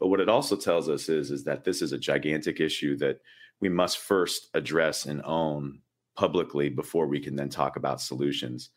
But 0.00 0.08
what 0.08 0.20
it 0.20 0.28
also 0.28 0.56
tells 0.56 0.88
us 0.88 1.08
is 1.08 1.30
is 1.30 1.44
that 1.44 1.64
this 1.64 1.82
is 1.82 1.92
a 1.92 1.98
gigantic 1.98 2.60
issue 2.60 2.96
that 2.98 3.20
we 3.60 3.68
must 3.68 3.98
first 3.98 4.48
address 4.54 5.06
and 5.06 5.22
own 5.24 5.80
publicly 6.16 6.68
before 6.68 7.06
we 7.06 7.20
can 7.20 7.36
then 7.36 7.48
talk 7.48 7.76
about 7.76 8.00
solutions. 8.00 8.70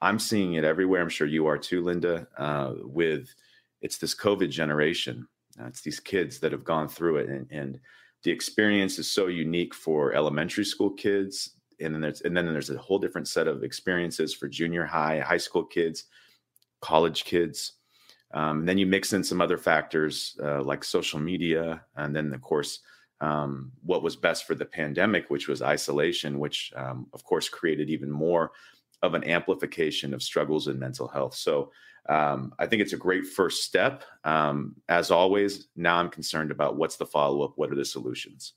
I'm 0.00 0.18
seeing 0.18 0.54
it 0.54 0.64
everywhere. 0.64 1.00
I'm 1.00 1.08
sure 1.08 1.26
you 1.26 1.46
are 1.46 1.58
too, 1.58 1.82
Linda. 1.82 2.26
Uh, 2.36 2.74
with 2.80 3.34
it's 3.80 3.98
this 3.98 4.14
COVID 4.14 4.50
generation. 4.50 5.26
Uh, 5.60 5.66
it's 5.66 5.82
these 5.82 6.00
kids 6.00 6.40
that 6.40 6.52
have 6.52 6.64
gone 6.64 6.88
through 6.88 7.16
it, 7.18 7.28
and, 7.28 7.46
and 7.50 7.80
the 8.22 8.30
experience 8.30 8.98
is 8.98 9.10
so 9.10 9.28
unique 9.28 9.74
for 9.74 10.12
elementary 10.12 10.64
school 10.64 10.90
kids. 10.90 11.50
And 11.80 11.94
then 11.94 12.00
there's 12.00 12.20
and 12.22 12.36
then 12.36 12.46
there's 12.52 12.70
a 12.70 12.78
whole 12.78 12.98
different 12.98 13.28
set 13.28 13.48
of 13.48 13.62
experiences 13.62 14.34
for 14.34 14.48
junior 14.48 14.84
high, 14.84 15.20
high 15.20 15.38
school 15.38 15.64
kids, 15.64 16.04
college 16.80 17.24
kids. 17.24 17.72
Um, 18.32 18.60
and 18.60 18.68
then 18.68 18.78
you 18.78 18.86
mix 18.86 19.12
in 19.12 19.22
some 19.22 19.40
other 19.40 19.58
factors 19.58 20.36
uh, 20.42 20.62
like 20.62 20.82
social 20.82 21.20
media, 21.20 21.84
and 21.96 22.14
then 22.14 22.34
of 22.34 22.40
course 22.40 22.80
um, 23.20 23.72
what 23.84 24.02
was 24.02 24.16
best 24.16 24.46
for 24.46 24.54
the 24.54 24.64
pandemic, 24.64 25.30
which 25.30 25.48
was 25.48 25.62
isolation, 25.62 26.38
which 26.38 26.72
um, 26.76 27.06
of 27.12 27.24
course 27.24 27.48
created 27.48 27.88
even 27.90 28.10
more 28.10 28.52
of 29.02 29.14
an 29.14 29.24
amplification 29.24 30.14
of 30.14 30.22
struggles 30.22 30.66
in 30.66 30.78
mental 30.78 31.06
health. 31.06 31.34
So 31.34 31.70
um, 32.08 32.54
I 32.58 32.66
think 32.66 32.82
it's 32.82 32.92
a 32.92 32.98
great 32.98 33.26
first 33.26 33.62
step. 33.62 34.04
Um, 34.24 34.74
as 34.88 35.10
always, 35.10 35.68
now 35.76 35.96
I'm 35.96 36.10
concerned 36.10 36.50
about 36.50 36.76
what's 36.76 36.96
the 36.96 37.06
follow 37.06 37.42
up, 37.42 37.52
what 37.56 37.70
are 37.70 37.76
the 37.76 37.84
solutions. 37.84 38.54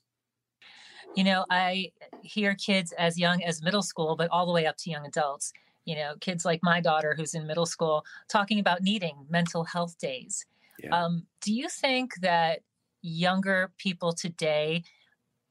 You 1.18 1.24
know, 1.24 1.44
I 1.50 1.90
hear 2.22 2.54
kids 2.54 2.92
as 2.92 3.18
young 3.18 3.42
as 3.42 3.60
middle 3.60 3.82
school, 3.82 4.14
but 4.14 4.30
all 4.30 4.46
the 4.46 4.52
way 4.52 4.66
up 4.66 4.76
to 4.76 4.90
young 4.90 5.04
adults. 5.04 5.52
You 5.84 5.96
know, 5.96 6.14
kids 6.20 6.44
like 6.44 6.60
my 6.62 6.80
daughter 6.80 7.12
who's 7.16 7.34
in 7.34 7.44
middle 7.44 7.66
school 7.66 8.04
talking 8.28 8.60
about 8.60 8.82
needing 8.82 9.26
mental 9.28 9.64
health 9.64 9.98
days. 9.98 10.46
Yeah. 10.78 10.90
Um, 10.90 11.26
do 11.40 11.52
you 11.52 11.68
think 11.68 12.12
that 12.20 12.60
younger 13.02 13.72
people 13.78 14.12
today 14.12 14.84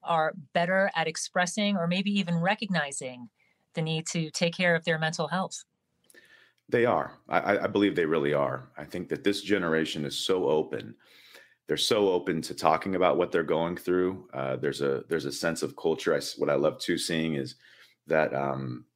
are 0.02 0.32
better 0.54 0.90
at 0.96 1.06
expressing 1.06 1.76
or 1.76 1.86
maybe 1.86 2.18
even 2.18 2.38
recognizing 2.38 3.28
the 3.74 3.82
need 3.82 4.06
to 4.12 4.30
take 4.30 4.56
care 4.56 4.74
of 4.74 4.86
their 4.86 4.98
mental 4.98 5.28
health? 5.28 5.66
They 6.70 6.86
are. 6.86 7.12
I, 7.28 7.58
I, 7.58 7.66
believe 7.66 7.94
they 7.94 8.06
really 8.06 8.32
are. 8.32 8.70
I 8.78 8.84
think 8.84 9.10
that 9.10 9.22
this 9.22 9.42
generation 9.42 10.06
is 10.06 10.16
so 10.16 10.48
open. 10.48 10.94
They're 11.68 11.76
so 11.76 12.08
open 12.08 12.42
to 12.42 12.54
talking 12.54 12.96
about 12.96 13.18
what 13.18 13.30
they're 13.30 13.42
going 13.42 13.76
through. 13.76 14.28
Uh, 14.32 14.56
there's 14.56 14.80
a 14.80 15.04
there's 15.08 15.26
a 15.26 15.32
sense 15.32 15.62
of 15.62 15.76
culture. 15.76 16.14
I, 16.14 16.20
what 16.38 16.50
I 16.50 16.54
love 16.54 16.80
too 16.80 16.98
seeing 16.98 17.34
is 17.34 17.56
that 18.06 18.34
um, 18.34 18.86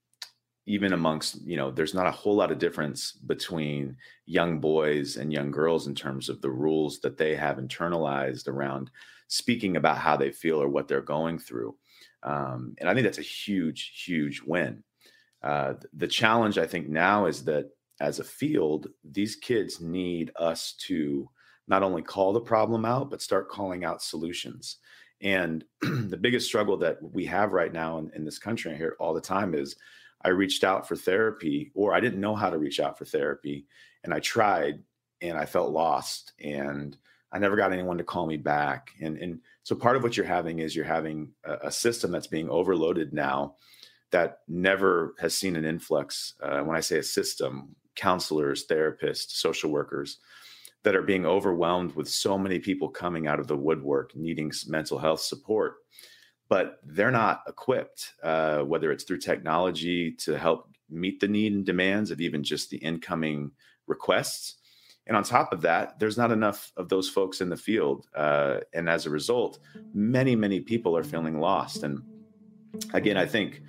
even 0.66 0.92
amongst 0.92 1.42
you 1.42 1.56
know 1.56 1.70
there's 1.70 1.94
not 1.94 2.06
a 2.06 2.10
whole 2.10 2.36
lot 2.36 2.52
of 2.52 2.58
difference 2.58 3.12
between 3.12 3.96
young 4.26 4.60
boys 4.60 5.16
and 5.16 5.32
young 5.32 5.50
girls 5.50 5.86
in 5.86 5.94
terms 5.94 6.28
of 6.28 6.40
the 6.40 6.50
rules 6.50 7.00
that 7.00 7.18
they 7.18 7.34
have 7.34 7.56
internalized 7.56 8.48
around 8.48 8.90
speaking 9.28 9.76
about 9.76 9.98
how 9.98 10.16
they 10.16 10.30
feel 10.30 10.62
or 10.62 10.68
what 10.68 10.86
they're 10.86 11.00
going 11.00 11.38
through 11.38 11.74
um, 12.22 12.74
and 12.78 12.88
i 12.88 12.94
think 12.94 13.04
that's 13.04 13.18
a 13.18 13.22
huge 13.22 14.02
huge 14.04 14.40
win 14.46 14.82
uh, 15.42 15.74
the 15.94 16.06
challenge 16.06 16.58
i 16.58 16.66
think 16.66 16.88
now 16.88 17.26
is 17.26 17.44
that 17.44 17.70
as 18.00 18.20
a 18.20 18.24
field 18.24 18.88
these 19.04 19.36
kids 19.36 19.80
need 19.80 20.30
us 20.36 20.74
to 20.78 21.28
not 21.68 21.82
only 21.82 22.02
call 22.02 22.32
the 22.32 22.40
problem 22.40 22.84
out, 22.84 23.10
but 23.10 23.22
start 23.22 23.48
calling 23.48 23.84
out 23.84 24.02
solutions. 24.02 24.78
And 25.20 25.64
the 25.80 26.16
biggest 26.16 26.46
struggle 26.46 26.76
that 26.78 26.98
we 27.00 27.24
have 27.26 27.52
right 27.52 27.72
now 27.72 27.98
in, 27.98 28.10
in 28.14 28.24
this 28.24 28.38
country, 28.38 28.72
I 28.72 28.76
hear 28.76 28.96
all 28.98 29.14
the 29.14 29.20
time, 29.20 29.54
is 29.54 29.76
I 30.24 30.28
reached 30.28 30.64
out 30.64 30.86
for 30.86 30.96
therapy, 30.96 31.70
or 31.74 31.94
I 31.94 32.00
didn't 32.00 32.20
know 32.20 32.34
how 32.34 32.50
to 32.50 32.58
reach 32.58 32.80
out 32.80 32.98
for 32.98 33.04
therapy, 33.04 33.66
and 34.04 34.12
I 34.12 34.20
tried, 34.20 34.82
and 35.20 35.38
I 35.38 35.46
felt 35.46 35.70
lost, 35.70 36.32
and 36.40 36.96
I 37.32 37.38
never 37.38 37.56
got 37.56 37.72
anyone 37.72 37.98
to 37.98 38.04
call 38.04 38.26
me 38.26 38.36
back. 38.36 38.90
And 39.00 39.16
and 39.16 39.40
so 39.62 39.74
part 39.74 39.96
of 39.96 40.02
what 40.02 40.16
you're 40.16 40.26
having 40.26 40.58
is 40.58 40.76
you're 40.76 40.84
having 40.84 41.30
a, 41.44 41.68
a 41.68 41.72
system 41.72 42.10
that's 42.10 42.26
being 42.26 42.50
overloaded 42.50 43.12
now 43.12 43.56
that 44.10 44.40
never 44.46 45.14
has 45.18 45.34
seen 45.34 45.56
an 45.56 45.64
influx. 45.64 46.34
Uh, 46.42 46.60
when 46.60 46.76
I 46.76 46.80
say 46.80 46.98
a 46.98 47.02
system, 47.02 47.74
counselors, 47.96 48.66
therapists, 48.66 49.30
social 49.32 49.70
workers 49.70 50.18
that 50.84 50.96
are 50.96 51.02
being 51.02 51.24
overwhelmed 51.24 51.94
with 51.94 52.08
so 52.08 52.36
many 52.36 52.58
people 52.58 52.88
coming 52.88 53.26
out 53.26 53.38
of 53.38 53.46
the 53.46 53.56
woodwork 53.56 54.14
needing 54.16 54.50
mental 54.66 54.98
health 54.98 55.20
support, 55.20 55.76
but 56.48 56.80
they're 56.84 57.10
not 57.10 57.42
equipped, 57.46 58.12
uh, 58.22 58.60
whether 58.60 58.90
it's 58.90 59.04
through 59.04 59.18
technology 59.18 60.12
to 60.12 60.36
help 60.36 60.68
meet 60.90 61.20
the 61.20 61.28
need 61.28 61.52
and 61.52 61.64
demands 61.64 62.10
of 62.10 62.20
even 62.20 62.42
just 62.42 62.70
the 62.70 62.76
incoming 62.78 63.50
requests. 63.86 64.56
And 65.06 65.16
on 65.16 65.24
top 65.24 65.52
of 65.52 65.62
that, 65.62 65.98
there's 65.98 66.18
not 66.18 66.30
enough 66.30 66.72
of 66.76 66.88
those 66.88 67.08
folks 67.08 67.40
in 67.40 67.48
the 67.48 67.56
field. 67.56 68.06
Uh, 68.14 68.58
and 68.72 68.88
as 68.88 69.06
a 69.06 69.10
result, 69.10 69.58
many, 69.92 70.36
many 70.36 70.60
people 70.60 70.96
are 70.96 71.02
feeling 71.02 71.40
lost. 71.40 71.82
And 71.82 72.02
again, 72.92 73.16
I 73.16 73.26
think 73.26 73.62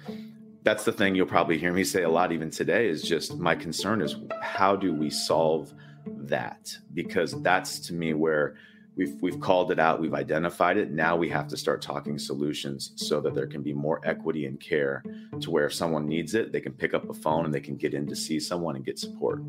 that's 0.64 0.86
the 0.86 0.92
thing 0.92 1.16
you'll 1.16 1.26
probably 1.26 1.58
hear 1.58 1.74
me 1.74 1.84
say 1.84 2.04
a 2.04 2.10
lot 2.10 2.32
even 2.32 2.50
today 2.50 2.88
is 2.88 3.02
just 3.02 3.38
my 3.38 3.56
concern 3.56 4.02
is 4.02 4.16
how 4.42 4.76
do 4.76 4.94
we 4.94 5.10
solve 5.10 5.74
that 6.06 6.78
because 6.94 7.42
that's 7.42 7.80
to 7.80 7.94
me 7.94 8.14
where 8.14 8.56
we've 8.96 9.16
we've 9.22 9.40
called 9.40 9.72
it 9.72 9.80
out 9.80 10.00
we've 10.00 10.14
identified 10.14 10.78
it. 10.78 10.92
Now 10.92 11.16
we 11.16 11.30
have 11.30 11.48
to 11.50 11.58
start 11.58 11.82
talking 11.82 12.18
solutions 12.20 12.92
so 12.96 13.22
that 13.22 13.34
there 13.34 13.48
can 13.48 13.62
be 13.62 13.74
more 13.74 14.00
equity 14.04 14.46
and 14.46 14.60
care 14.60 15.04
to 15.42 15.52
where 15.52 15.66
if 15.66 15.74
someone 15.74 16.08
needs 16.08 16.36
it 16.36 16.52
they 16.52 16.62
can 16.62 16.74
pick 16.74 16.94
up 16.94 17.10
a 17.10 17.14
phone 17.14 17.46
and 17.46 17.54
they 17.54 17.60
can 17.60 17.76
get 17.76 17.94
in 17.94 18.08
to 18.08 18.16
see 18.16 18.40
someone 18.40 18.76
and 18.76 18.86
get 18.86 19.00
support. 19.00 19.42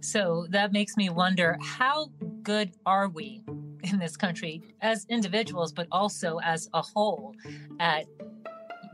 So 0.00 0.46
that 0.50 0.72
makes 0.72 0.96
me 0.96 1.10
wonder 1.10 1.58
how 1.60 2.10
good 2.42 2.72
are 2.86 3.08
we 3.08 3.44
in 3.92 3.98
this 3.98 4.16
country 4.16 4.62
as 4.80 5.06
individuals, 5.08 5.72
but 5.72 5.86
also 5.90 6.38
as 6.40 6.68
a 6.74 6.82
whole 6.82 7.34
at 7.80 8.06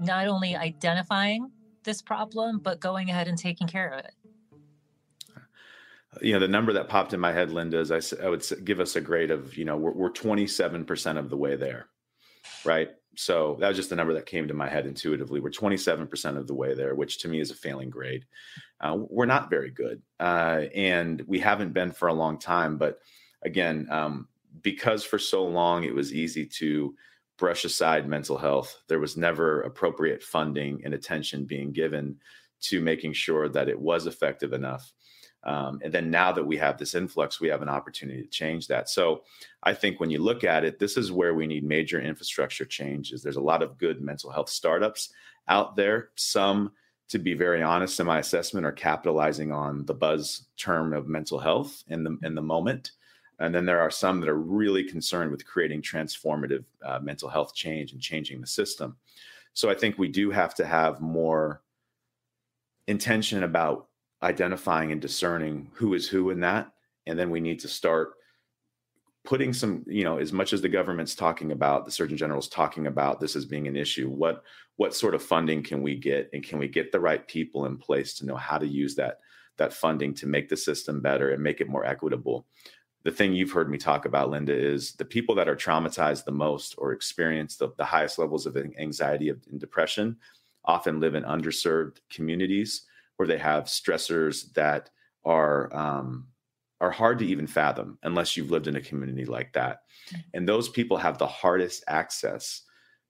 not 0.01 0.27
only 0.27 0.57
identifying 0.57 1.51
this 1.85 2.03
problem, 2.03 2.59
but 2.59 2.81
going 2.81 3.11
ahead 3.11 3.29
and 3.29 3.39
taking 3.39 3.67
care 3.67 3.89
of 3.89 4.01
it? 4.01 4.15
You 6.23 6.33
know, 6.33 6.39
the 6.39 6.49
number 6.49 6.73
that 6.75 6.89
popped 6.89 7.13
in 7.13 7.21
my 7.21 7.33
head, 7.33 7.51
Linda, 7.51 7.79
is 7.79 7.91
I, 7.91 8.25
I 8.25 8.29
would 8.29 8.45
give 8.65 8.81
us 8.81 8.97
a 8.97 9.01
grade 9.01 9.31
of, 9.31 9.57
you 9.57 9.65
know, 9.65 9.77
we're, 9.77 9.93
we're 9.93 10.13
27% 10.13 11.19
of 11.19 11.29
the 11.29 11.37
way 11.37 11.57
there, 11.57 11.89
right? 12.65 12.91
So 13.17 13.57
that 13.61 13.69
was 13.69 13.77
just 13.77 13.91
the 13.91 13.97
number 13.97 14.15
that 14.15 14.27
came 14.27 14.49
to 14.49 14.55
my 14.55 14.69
head 14.69 14.87
intuitively. 14.87 15.41
We're 15.41 15.51
27% 15.51 16.37
of 16.37 16.47
the 16.47 16.55
way 16.55 16.75
there, 16.75 16.95
which 16.95 17.19
to 17.19 17.29
me 17.29 17.41
is 17.41 17.51
a 17.51 17.55
failing 17.55 17.91
grade. 17.91 18.25
Uh, 18.81 18.97
we're 19.09 19.27
not 19.27 19.51
very 19.51 19.71
good. 19.71 20.03
Uh, 20.21 20.63
and 20.75 21.23
we 21.27 21.41
haven't 21.41 21.73
been 21.73 21.93
for 21.93 22.09
a 22.09 22.15
long 22.15 22.39
time. 22.39 22.77
But 22.77 22.99
again, 23.43 23.89
um, 23.91 24.29
because 24.63 25.05
for 25.05 25.19
so 25.19 25.45
long 25.45 25.85
it 25.85 25.95
was 25.95 26.15
easy 26.15 26.47
to 26.47 26.95
brush 27.37 27.65
aside 27.65 28.09
mental 28.09 28.39
health, 28.39 28.83
there 28.89 29.01
was 29.01 29.17
never 29.17 29.63
appropriate 29.63 30.23
funding 30.23 30.81
and 30.85 30.95
attention 30.95 31.45
being 31.45 31.73
given 31.73 32.17
to 32.61 32.81
making 32.81 33.13
sure 33.13 33.49
that 33.49 33.69
it 33.69 33.79
was 33.79 34.07
effective 34.07 34.53
enough. 34.53 34.93
Um, 35.43 35.81
and 35.85 35.93
then 35.93 36.11
now 36.11 36.33
that 36.33 36.47
we 36.47 36.57
have 36.57 36.79
this 36.79 36.95
influx, 36.95 37.41
we 37.41 37.49
have 37.49 37.61
an 37.61 37.69
opportunity 37.69 38.23
to 38.23 38.29
change 38.29 38.67
that. 38.69 38.89
So 38.89 39.25
I 39.63 39.75
think 39.75 40.01
when 40.01 40.11
you 40.11 40.23
look 40.23 40.43
at 40.43 40.65
it, 40.65 40.79
this 40.79 40.97
is 40.97 41.13
where 41.13 41.35
we 41.35 41.47
need 41.47 41.65
major 41.65 42.01
infrastructure 42.01 42.65
changes. 42.65 43.23
There's 43.23 43.37
a 43.37 43.43
lot 43.43 43.63
of 43.63 43.77
good 43.77 44.01
mental 44.01 44.31
health 44.31 44.49
startups 44.49 45.13
out 45.49 45.77
there. 45.77 46.11
Some, 46.17 46.73
to 47.11 47.19
be 47.19 47.35
very 47.35 47.63
honest, 47.63 48.01
in 48.01 48.07
my 48.07 48.21
assessment, 48.21 48.65
are 48.65 48.73
capitalizing 48.73 49.53
on 49.53 49.85
the 49.85 49.93
buzz 49.93 50.47
term 50.57 50.95
of 50.95 51.09
mental 51.09 51.39
health 51.39 51.85
in 51.89 52.05
the 52.05 52.17
in 52.23 52.35
the 52.35 52.41
moment. 52.41 52.93
And 53.41 53.55
then 53.55 53.67
there 53.67 53.81
are 53.81 53.91
some 53.91 54.21
that 54.21 54.29
are 54.29 54.39
really 54.39 54.85
concerned 54.85 55.31
with 55.31 55.47
creating 55.47 55.83
transformative 55.83 56.65
uh, 56.85 57.01
mental 57.01 57.29
health 57.29 57.55
change 57.55 57.93
and 57.93 58.01
changing 58.01 58.41
the 58.41 58.47
system. 58.47 58.97
So 59.53 59.71
I 59.71 59.75
think 59.75 59.99
we 59.99 60.09
do 60.09 60.31
have 60.31 60.55
to 60.57 60.67
have 60.67 61.01
more 61.01 61.63
intention 62.87 63.43
about 63.43 63.89
identifying 64.23 64.93
and 64.93 65.01
discerning 65.01 65.71
who 65.75 65.95
is 65.95 66.09
who 66.09 66.31
in 66.31 66.41
that. 66.41 66.73
And 67.07 67.19
then 67.19 67.31
we 67.31 67.41
need 67.41 67.61
to 67.61 67.69
start 67.69 68.15
putting 69.25 69.53
some, 69.53 69.85
you 69.87 70.05
know, 70.05 70.19
as 70.19 70.33
much 70.33 70.53
as 70.53 70.61
the 70.61 70.69
government's 70.69 71.15
talking 71.15 71.53
about, 71.53 71.85
the 71.85 71.91
Surgeon 71.91 72.17
General's 72.17 72.49
talking 72.49 72.87
about 72.87 73.21
this 73.21 73.37
as 73.37 73.45
being 73.45 73.67
an 73.67 73.77
issue, 73.77 74.09
what 74.09 74.43
what 74.77 74.95
sort 74.95 75.15
of 75.15 75.23
funding 75.23 75.63
can 75.63 75.83
we 75.83 75.97
get 75.97 76.29
and 76.33 76.43
can 76.43 76.59
we 76.59 76.67
get 76.67 76.91
the 76.91 77.01
right 77.01 77.27
people 77.29 77.67
in 77.67 77.77
place 77.77 78.15
to 78.15 78.27
know 78.27 78.37
how 78.37 78.59
to 78.59 78.67
use 78.67 78.95
that 78.97 79.21
that 79.57 79.73
funding 79.73 80.13
to 80.15 80.27
make 80.27 80.49
the 80.49 80.57
system 80.57 81.01
better 81.01 81.31
and 81.31 81.43
make 81.43 81.61
it 81.61 81.69
more 81.69 81.85
equitable 81.85 82.47
the 83.05 83.11
thing 83.11 83.35
you've 83.35 83.53
heard 83.53 83.71
me 83.71 83.77
talk 83.77 84.07
about, 84.07 84.31
Linda, 84.31 84.55
is 84.55 84.95
the 84.95 85.05
people 85.05 85.35
that 85.35 85.49
are 85.49 85.57
traumatized 85.57 86.25
the 86.25 86.33
most 86.33 86.75
or 86.79 86.93
experience 86.93 87.57
the, 87.57 87.69
the 87.77 87.85
highest 87.85 88.19
levels 88.19 88.47
of 88.47 88.57
anxiety 88.57 89.29
and 89.29 89.61
depression 89.61 90.17
often 90.65 91.01
live 91.01 91.15
in 91.15 91.23
underserved 91.25 91.99
communities 92.11 92.83
where 93.17 93.29
they 93.29 93.39
have 93.39 93.65
stressors 93.65 94.53
that 94.55 94.91
are 95.25 95.75
um, 95.77 96.29
are 96.81 96.91
hard 96.91 97.19
to 97.19 97.27
even 97.27 97.47
fathom 97.47 97.99
unless 98.03 98.37
you've 98.37 98.51
lived 98.51 98.67
in 98.67 98.77
a 98.77 98.81
community 98.81 99.25
like 99.25 99.53
that. 99.53 99.83
Mm. 100.11 100.25
And 100.35 100.49
those 100.49 100.69
people 100.69 100.97
have 100.97 101.19
the 101.19 101.27
hardest 101.27 101.85
access 101.87 102.63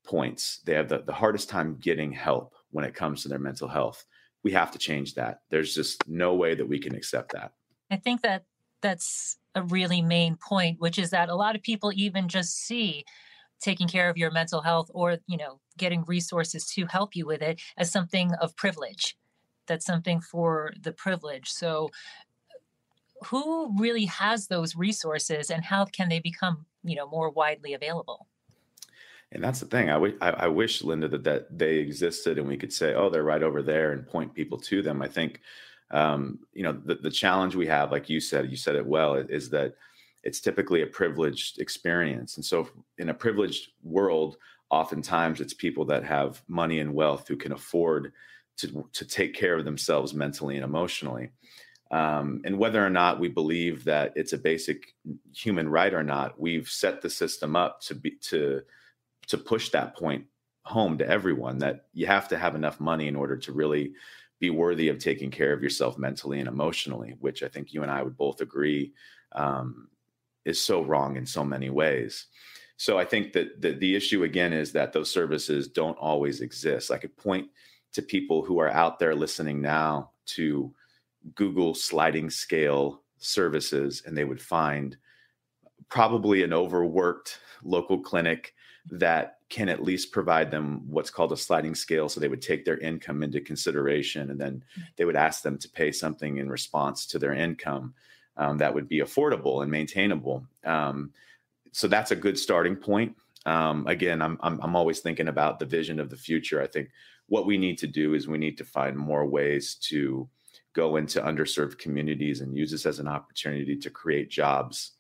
points. 0.05 0.61
They 0.65 0.75
have 0.75 0.89
the, 0.89 1.03
the 1.03 1.13
hardest 1.13 1.49
time 1.49 1.79
getting 1.81 2.13
help 2.13 2.55
when 2.71 2.85
it 2.85 2.95
comes 2.95 3.23
to 3.23 3.29
their 3.29 3.39
mental 3.39 3.69
health. 3.69 4.05
We 4.43 4.53
have 4.53 4.71
to 4.73 4.79
change 4.79 5.15
that. 5.15 5.41
There's 5.51 5.75
just 5.75 6.07
no 6.07 6.35
way 6.35 6.55
that 6.55 6.69
we 6.69 6.79
can 6.79 6.95
accept 6.95 7.33
that. 7.33 7.53
I 7.91 7.97
think 7.97 8.23
that 8.23 8.45
that's 8.85 9.39
a 9.55 9.63
really 9.63 10.03
main 10.03 10.37
point, 10.37 10.79
which 10.79 10.99
is 10.99 11.11
that 11.11 11.31
a 11.31 11.35
lot 11.35 11.57
of 11.57 11.63
people 11.63 11.91
even 11.95 12.29
just 12.29 12.55
see 12.55 13.05
taking 13.61 13.89
care 13.89 14.11
of 14.11 14.19
your 14.19 14.31
mental 14.31 14.61
health 14.61 14.91
or, 14.93 15.17
you 15.27 15.39
know, 15.39 15.59
getting 15.79 16.05
resources 16.05 16.67
to 16.67 16.85
help 16.85 17.17
you 17.17 17.25
with 17.27 17.41
it 17.41 17.61
as 17.79 17.91
something 17.91 18.33
of 18.43 18.55
privilege. 18.57 19.17
That's 19.67 19.87
something 19.87 20.21
for 20.21 20.75
the 20.79 20.93
privilege. 20.93 21.51
So 21.51 21.89
who 23.25 23.75
really 23.79 24.05
has 24.05 24.49
those 24.49 24.77
resources 24.77 25.51
and 25.51 25.65
how 25.65 25.87
can 25.87 26.11
they 26.11 26.21
become, 26.21 26.67
you 26.83 26.95
know, 26.95 27.09
more 27.09 27.31
widely 27.31 27.73
available? 27.73 28.27
And 29.33 29.43
that's 29.43 29.61
the 29.61 29.67
thing. 29.67 29.89
I, 29.89 29.95
w- 29.95 30.19
I, 30.21 30.31
I 30.31 30.49
wish, 30.49 30.83
Linda, 30.83 31.09
that, 31.09 31.25
that 31.25 31.59
they 31.59 31.77
existed 31.77 32.39
and 32.39 32.47
we 32.47 32.59
could 32.59 32.73
say, 32.73 32.93
oh, 32.95 33.09
they're 33.09 33.25
right 33.25 33.43
over 33.43 33.63
there 33.63 33.93
and 33.93 34.07
point 34.07 34.35
people 34.35 34.59
to 34.59 34.83
them. 34.83 35.01
I 35.01 35.09
think 35.09 35.41
um, 35.91 36.39
you 36.53 36.63
know 36.63 36.73
the, 36.73 36.95
the 36.97 37.11
challenge 37.11 37.55
we 37.55 37.67
have 37.67 37.93
like 37.93 38.09
you 38.09 38.21
said 38.21 38.51
you 38.51 38.57
said 38.57 38.75
it 38.75 38.87
well 38.87 39.15
is 39.15 39.51
that 39.51 39.75
it's 40.25 40.41
typically 40.41 40.83
a 40.83 40.87
privileged 40.87 41.61
experience. 41.61 42.37
And 42.37 42.45
so 42.45 42.69
in 42.99 43.11
a 43.11 43.15
privileged 43.15 43.71
world 43.83 44.39
oftentimes 44.71 45.41
it's 45.41 45.55
people 45.55 45.85
that 45.85 46.03
have 46.03 46.43
money 46.49 46.81
and 46.81 46.95
wealth 46.95 47.29
who 47.29 47.37
can 47.37 47.53
afford 47.53 48.13
to, 48.57 48.89
to 48.93 49.05
take 49.05 49.35
care 49.35 49.57
of 49.59 49.65
themselves 49.65 50.15
mentally 50.15 50.57
and 50.57 50.65
emotionally. 50.65 51.31
Um, 51.91 52.41
and 52.45 52.59
whether 52.59 52.85
or 52.85 52.91
not 52.91 53.21
we 53.21 53.29
believe 53.29 53.85
that 53.85 54.15
it's 54.17 54.33
a 54.33 54.39
basic 54.39 54.95
human 55.35 55.69
right 55.69 55.93
or 55.93 56.03
not 56.03 56.41
we've 56.41 56.69
set 56.69 57.03
the 57.03 57.11
system 57.11 57.55
up 57.55 57.83
to 57.83 57.95
be 57.95 58.13
to 58.23 58.63
to 59.27 59.39
push 59.39 59.69
that 59.69 59.95
point 59.95 60.25
home 60.65 60.97
to 60.99 61.09
everyone 61.09 61.59
that 61.59 61.85
you 61.93 62.07
have 62.07 62.27
to 62.29 62.39
have 62.39 62.55
enough 62.55 62.81
money 62.81 63.07
in 63.07 63.15
order 63.15 63.37
to 63.37 63.53
really 63.53 63.93
be 64.45 64.51
worthy 64.51 64.89
of 64.89 64.99
taking 64.99 65.31
care 65.31 65.53
of 65.55 65.63
yourself 65.63 65.97
mentally 65.97 66.39
and 66.39 66.49
emotionally, 66.49 67.17
which 67.21 67.43
I 67.43 67.49
think 67.49 67.73
you 67.73 67.83
and 67.83 67.91
I 67.91 68.03
would 68.03 68.17
both 68.17 68.43
agree 68.43 68.93
um, 69.33 69.89
is 70.45 70.63
so 70.63 70.83
wrong 70.83 71.17
in 71.17 71.25
so 71.25 71.43
many 71.43 71.71
ways. 71.71 72.27
So 72.77 72.99
I 72.99 73.07
think 73.07 73.33
that 73.33 73.63
the, 73.63 73.73
the 73.73 73.97
issue 73.97 74.25
again 74.25 74.53
is 74.53 74.71
that 74.73 74.93
those 74.93 75.11
services 75.11 75.69
don't 75.69 75.97
always 75.97 76.43
exist. 76.43 76.91
I 76.91 76.99
could 76.99 77.17
point 77.17 77.49
to 77.95 78.03
people 78.03 78.45
who 78.45 78.59
are 78.59 78.69
out 78.69 78.99
there 78.99 79.15
listening 79.15 79.63
now 79.63 80.11
to 80.37 80.75
Google 81.35 81.75
sliding 81.75 82.29
scale 82.29 83.03
services, 83.17 84.03
and 84.05 84.15
they 84.15 84.25
would 84.25 84.43
find 84.43 84.97
probably 85.89 86.43
an 86.43 86.53
overworked 86.53 87.39
local 87.63 87.99
clinic 87.99 88.53
that 88.91 89.34
can 89.51 89.69
at 89.69 89.83
least 89.83 90.13
provide 90.13 90.51
them 90.51 90.83
what's 90.89 91.11
called 91.11 91.33
a 91.33 91.37
sliding 91.37 91.75
scale. 91.75 92.09
So 92.09 92.19
they 92.19 92.29
would 92.29 92.43
take 92.43 92.65
their 92.65 92.79
income 92.79 93.23
into 93.23 93.41
consideration 93.41 94.31
and 94.31 94.41
then 94.41 94.65
they 94.97 95.05
would 95.05 95.17
ask 95.17 95.43
them 95.43 95.59
to 95.59 95.69
pay 95.69 95.93
something 95.93 96.39
in 96.39 96.49
response 96.49 97.07
to 97.07 97.19
their 97.19 97.35
income 97.35 97.95
um, 98.37 98.59
that 98.59 98.75
would 98.75 98.89
be 98.89 99.01
affordable 99.01 99.63
and 99.63 99.71
maintainable. 99.71 100.47
Um, 100.65 101.13
so 101.73 101.89
that's 101.89 102.11
a 102.11 102.17
good 102.17 102.39
starting 102.39 102.77
point. 102.77 103.17
Um, 103.47 103.87
again, 103.87 104.23
I'm, 104.23 104.39
I'm, 104.41 104.59
I'm 104.63 104.77
always 104.77 105.01
thinking 105.01 105.29
about 105.29 105.59
the 105.59 105.67
vision 105.67 106.01
of 106.01 106.09
the 106.09 106.17
future. 106.17 106.63
I 106.63 106.67
think 106.67 106.89
what 107.27 107.47
we 107.47 107.59
need 107.59 107.79
to 107.79 107.87
do 107.87 108.15
is 108.15 108.27
we 108.27 108.39
need 108.39 108.57
to 108.59 108.65
find 108.65 108.97
more 108.97 109.27
ways 109.27 109.75
to 109.89 110.29
go 110.73 110.97
into 110.97 111.21
underserved 111.21 111.79
communities 111.79 112.41
and 112.41 112.57
use 112.57 112.71
this 112.71 112.87
as 112.87 112.99
an 112.99 113.09
opportunity 113.09 113.77
to 113.77 113.91
create 113.91 114.31
jobs 114.31 114.93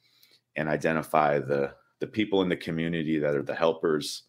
and 0.57 0.69
identify 0.69 1.39
the 1.39 1.75
the 2.01 2.07
people 2.07 2.43
in 2.43 2.49
the 2.49 2.57
community 2.57 3.19
that 3.19 3.35
are 3.35 3.43
the 3.43 3.55
helpers, 3.55 4.25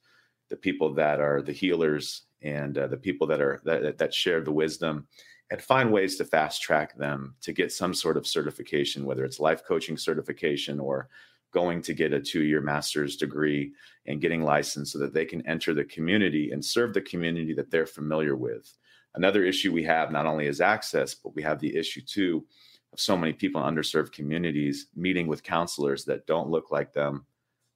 the 0.49 0.55
people 0.55 0.93
that 0.93 1.19
are 1.19 1.41
the 1.41 1.51
healers, 1.51 2.23
and 2.41 2.77
uh, 2.77 2.88
the 2.88 2.97
people 2.97 3.27
that 3.27 3.41
are 3.41 3.62
that, 3.65 3.97
that 3.97 4.13
share 4.13 4.41
the 4.41 4.51
wisdom, 4.51 5.08
and 5.51 5.62
find 5.62 5.91
ways 5.91 6.15
to 6.17 6.25
fast 6.25 6.62
track 6.62 6.97
them 6.97 7.36
to 7.41 7.53
get 7.53 7.71
some 7.71 7.93
sort 7.93 8.17
of 8.17 8.27
certification, 8.27 9.05
whether 9.05 9.25
it's 9.25 9.39
life 9.39 9.63
coaching 9.65 9.97
certification 9.97 10.79
or 10.79 11.10
going 11.55 11.81
to 11.81 11.93
get 11.93 12.12
a 12.12 12.19
two 12.19 12.43
year 12.43 12.62
master's 12.62 13.15
degree 13.15 13.71
and 14.08 14.19
getting 14.19 14.43
licensed 14.43 14.91
so 14.91 14.99
that 14.99 15.13
they 15.13 15.23
can 15.23 15.45
enter 15.47 15.73
the 15.73 15.86
community 15.86 16.51
and 16.51 16.63
serve 16.63 16.93
the 16.93 17.01
community 17.01 17.53
that 17.53 17.71
they're 17.71 17.86
familiar 17.86 18.36
with. 18.36 18.77
Another 19.15 19.45
issue 19.45 19.71
we 19.71 19.84
have 19.84 20.12
not 20.12 20.25
only 20.25 20.47
is 20.47 20.60
access, 20.60 21.15
but 21.15 21.34
we 21.34 21.41
have 21.41 21.60
the 21.60 21.73
issue 21.73 22.01
too 22.01 22.45
of 22.91 22.99
so 22.99 23.15
many 23.15 23.31
people 23.31 23.65
in 23.65 23.73
underserved 23.73 24.12
communities 24.12 24.88
meeting 24.95 25.27
with 25.27 25.43
counselors 25.43 26.03
that 26.05 26.27
don't 26.27 26.49
look 26.49 26.71
like 26.71 26.91
them, 26.91 27.25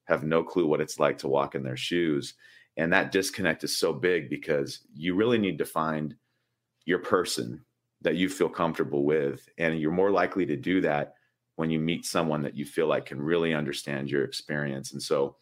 have 0.06 0.24
no 0.24 0.44
clue 0.44 0.68
what 0.68 0.82
it's 0.82 1.00
like 1.00 1.18
to 1.20 1.30
walk 1.30 1.56
in 1.56 1.64
their 1.64 1.78
shoes. 1.78 2.34
And 2.80 2.94
that 2.94 3.12
disconnect 3.12 3.66
is 3.66 3.76
so 3.76 3.92
big 3.92 4.30
because 4.30 4.80
you 4.96 5.14
really 5.14 5.38
need 5.38 5.58
to 5.58 5.66
find 5.66 6.16
your 6.86 7.00
person 7.00 7.66
that 8.02 8.16
you 8.16 8.30
feel 8.30 8.48
comfortable 8.48 9.04
with. 9.04 9.50
And 9.58 9.82
you're 9.82 9.92
more 9.92 10.12
likely 10.12 10.46
to 10.46 10.56
do 10.56 10.80
that 10.82 11.16
when 11.58 11.70
you 11.70 11.78
meet 11.78 12.06
someone 12.06 12.42
that 12.44 12.56
you 12.56 12.64
feel 12.64 12.88
like 12.88 13.06
can 13.06 13.22
really 13.22 13.54
understand 13.54 14.10
your 14.10 14.24
experience. 14.24 14.94
And 14.94 15.04
so 15.04 15.36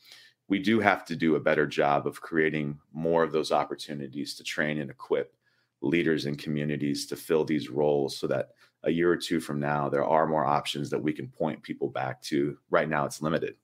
we 0.48 0.58
do 0.58 0.80
have 0.80 1.06
to 1.06 1.16
do 1.16 1.36
a 1.36 1.40
better 1.40 1.68
job 1.68 2.08
of 2.08 2.22
creating 2.22 2.80
more 2.92 3.22
of 3.22 3.32
those 3.32 3.52
opportunities 3.52 4.34
to 4.34 4.44
train 4.44 4.80
and 4.80 4.90
equip 4.90 5.36
leaders 5.82 6.26
and 6.26 6.40
communities 6.40 7.06
to 7.06 7.16
fill 7.16 7.46
these 7.46 7.70
roles 7.70 8.18
so 8.18 8.26
that 8.26 8.50
a 8.82 8.90
year 8.90 9.12
or 9.12 9.18
two 9.18 9.40
from 9.40 9.60
now 9.60 9.90
there 9.90 10.06
are 10.06 10.26
more 10.26 10.46
options 10.46 10.90
that 10.90 11.04
we 11.04 11.14
can 11.14 11.28
point 11.28 11.62
people 11.62 11.90
back 11.90 12.20
to 12.24 12.58
right 12.72 12.90
now 12.90 13.06
it's 13.06 13.22
limited 13.22 13.56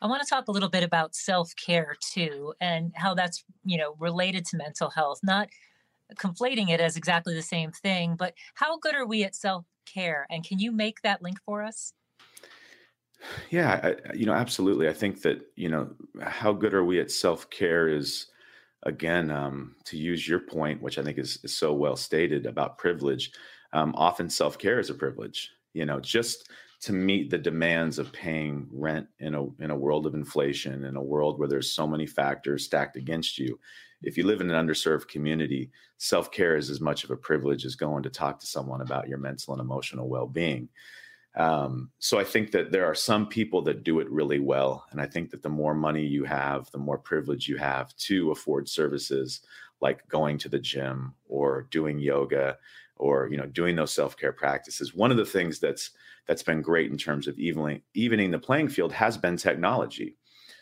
i 0.00 0.06
want 0.06 0.22
to 0.22 0.28
talk 0.28 0.48
a 0.48 0.52
little 0.52 0.68
bit 0.68 0.82
about 0.82 1.14
self-care 1.14 1.96
too 2.00 2.54
and 2.60 2.92
how 2.94 3.14
that's 3.14 3.44
you 3.64 3.78
know 3.78 3.94
related 3.98 4.44
to 4.44 4.56
mental 4.56 4.90
health 4.90 5.20
not 5.22 5.48
conflating 6.16 6.70
it 6.70 6.80
as 6.80 6.96
exactly 6.96 7.34
the 7.34 7.42
same 7.42 7.70
thing 7.70 8.16
but 8.16 8.34
how 8.54 8.78
good 8.78 8.94
are 8.94 9.06
we 9.06 9.24
at 9.24 9.34
self 9.34 9.64
care. 9.92 10.26
And 10.30 10.44
can 10.44 10.58
you 10.58 10.72
make 10.72 11.02
that 11.02 11.22
link 11.22 11.38
for 11.44 11.62
us? 11.62 11.92
Yeah, 13.50 13.80
I, 13.82 14.14
you 14.14 14.26
know, 14.26 14.32
absolutely. 14.32 14.88
I 14.88 14.92
think 14.92 15.22
that, 15.22 15.40
you 15.56 15.68
know, 15.68 15.90
how 16.22 16.52
good 16.52 16.74
are 16.74 16.84
we 16.84 17.00
at 17.00 17.10
self 17.10 17.50
care 17.50 17.88
is, 17.88 18.26
again, 18.84 19.30
um, 19.30 19.74
to 19.84 19.96
use 19.96 20.28
your 20.28 20.38
point, 20.40 20.80
which 20.80 20.98
I 20.98 21.02
think 21.02 21.18
is, 21.18 21.40
is 21.42 21.56
so 21.56 21.72
well 21.72 21.96
stated 21.96 22.46
about 22.46 22.78
privilege. 22.78 23.32
Um, 23.72 23.92
often 23.96 24.30
self 24.30 24.56
care 24.56 24.78
is 24.78 24.90
a 24.90 24.94
privilege, 24.94 25.50
you 25.74 25.84
know, 25.84 25.98
just 25.98 26.48
to 26.80 26.92
meet 26.92 27.30
the 27.30 27.38
demands 27.38 27.98
of 27.98 28.12
paying 28.12 28.68
rent 28.72 29.06
in 29.18 29.34
a 29.34 29.44
in 29.62 29.70
a 29.70 29.76
world 29.76 30.06
of 30.06 30.14
inflation 30.14 30.84
in 30.84 30.96
a 30.96 31.02
world 31.02 31.38
where 31.38 31.48
there's 31.48 31.72
so 31.72 31.86
many 31.86 32.06
factors 32.06 32.64
stacked 32.64 32.96
against 32.96 33.38
you 33.38 33.58
if 34.02 34.16
you 34.16 34.24
live 34.24 34.40
in 34.40 34.50
an 34.50 34.66
underserved 34.66 35.08
community, 35.08 35.70
self 35.96 36.30
care 36.30 36.56
is 36.56 36.70
as 36.70 36.80
much 36.80 37.04
of 37.04 37.10
a 37.10 37.16
privilege 37.16 37.64
as 37.64 37.74
going 37.74 38.02
to 38.04 38.10
talk 38.10 38.38
to 38.40 38.46
someone 38.46 38.80
about 38.80 39.08
your 39.08 39.18
mental 39.18 39.54
and 39.54 39.60
emotional 39.60 40.08
well 40.08 40.26
being. 40.26 40.68
Um, 41.36 41.90
so 41.98 42.18
I 42.18 42.24
think 42.24 42.50
that 42.52 42.72
there 42.72 42.86
are 42.86 42.94
some 42.94 43.26
people 43.26 43.62
that 43.62 43.84
do 43.84 44.00
it 44.00 44.10
really 44.10 44.40
well. 44.40 44.84
And 44.90 45.00
I 45.00 45.06
think 45.06 45.30
that 45.30 45.42
the 45.42 45.48
more 45.48 45.74
money 45.74 46.04
you 46.04 46.24
have, 46.24 46.70
the 46.70 46.78
more 46.78 46.98
privilege 46.98 47.48
you 47.48 47.56
have 47.58 47.94
to 47.96 48.30
afford 48.32 48.68
services 48.68 49.40
like 49.80 50.08
going 50.08 50.38
to 50.38 50.48
the 50.48 50.58
gym 50.58 51.14
or 51.28 51.68
doing 51.70 52.00
yoga 52.00 52.56
or 52.98 53.28
you 53.30 53.36
know 53.36 53.46
doing 53.46 53.76
those 53.76 53.92
self-care 53.92 54.32
practices 54.32 54.94
one 54.94 55.10
of 55.10 55.16
the 55.16 55.24
things 55.24 55.58
that's 55.58 55.90
that's 56.26 56.42
been 56.42 56.60
great 56.60 56.90
in 56.90 56.98
terms 56.98 57.26
of 57.26 57.38
evening 57.38 57.80
evening 57.94 58.30
the 58.30 58.38
playing 58.38 58.68
field 58.68 58.92
has 58.92 59.16
been 59.16 59.36
technology 59.36 60.16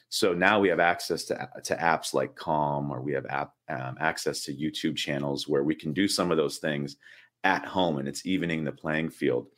so 0.08 0.32
now 0.32 0.60
we 0.60 0.68
have 0.68 0.80
access 0.80 1.24
to, 1.24 1.48
to 1.64 1.76
apps 1.76 2.14
like 2.14 2.36
Calm, 2.36 2.90
or 2.90 3.02
we 3.02 3.12
have 3.12 3.26
app, 3.26 3.52
um, 3.68 3.96
access 4.00 4.42
to 4.44 4.54
YouTube 4.54 4.96
channels 4.96 5.48
where 5.48 5.64
we 5.64 5.74
can 5.74 5.92
do 5.92 6.06
some 6.06 6.30
of 6.30 6.36
those 6.36 6.58
things 6.58 6.96
at 7.44 7.64
home, 7.64 7.98
and 7.98 8.08
it's 8.08 8.24
evening 8.26 8.64
the 8.64 8.72
playing 8.72 9.10
field. 9.10 9.48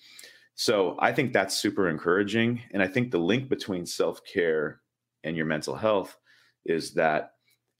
So 0.54 0.96
I 0.98 1.12
think 1.12 1.32
that's 1.32 1.56
super 1.56 1.88
encouraging, 1.88 2.62
and 2.72 2.82
I 2.82 2.88
think 2.88 3.10
the 3.10 3.18
link 3.18 3.48
between 3.48 3.86
self 3.86 4.20
care 4.24 4.80
and 5.22 5.36
your 5.36 5.46
mental 5.46 5.76
health 5.76 6.16
is 6.64 6.94
that 6.94 7.32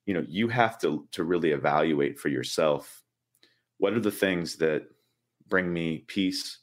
you 0.07 0.15
know 0.15 0.25
you 0.29 0.49
have 0.49 0.79
to 0.81 1.09
to 1.13 1.25
really 1.25 1.51
evaluate 1.51 2.19
for 2.19 2.29
yourself 2.29 3.03
what 3.79 3.93
are 3.93 4.01
the 4.01 4.11
things 4.11 4.57
that 4.57 4.87
bring 5.49 5.73
me 5.73 6.05
peace 6.07 6.59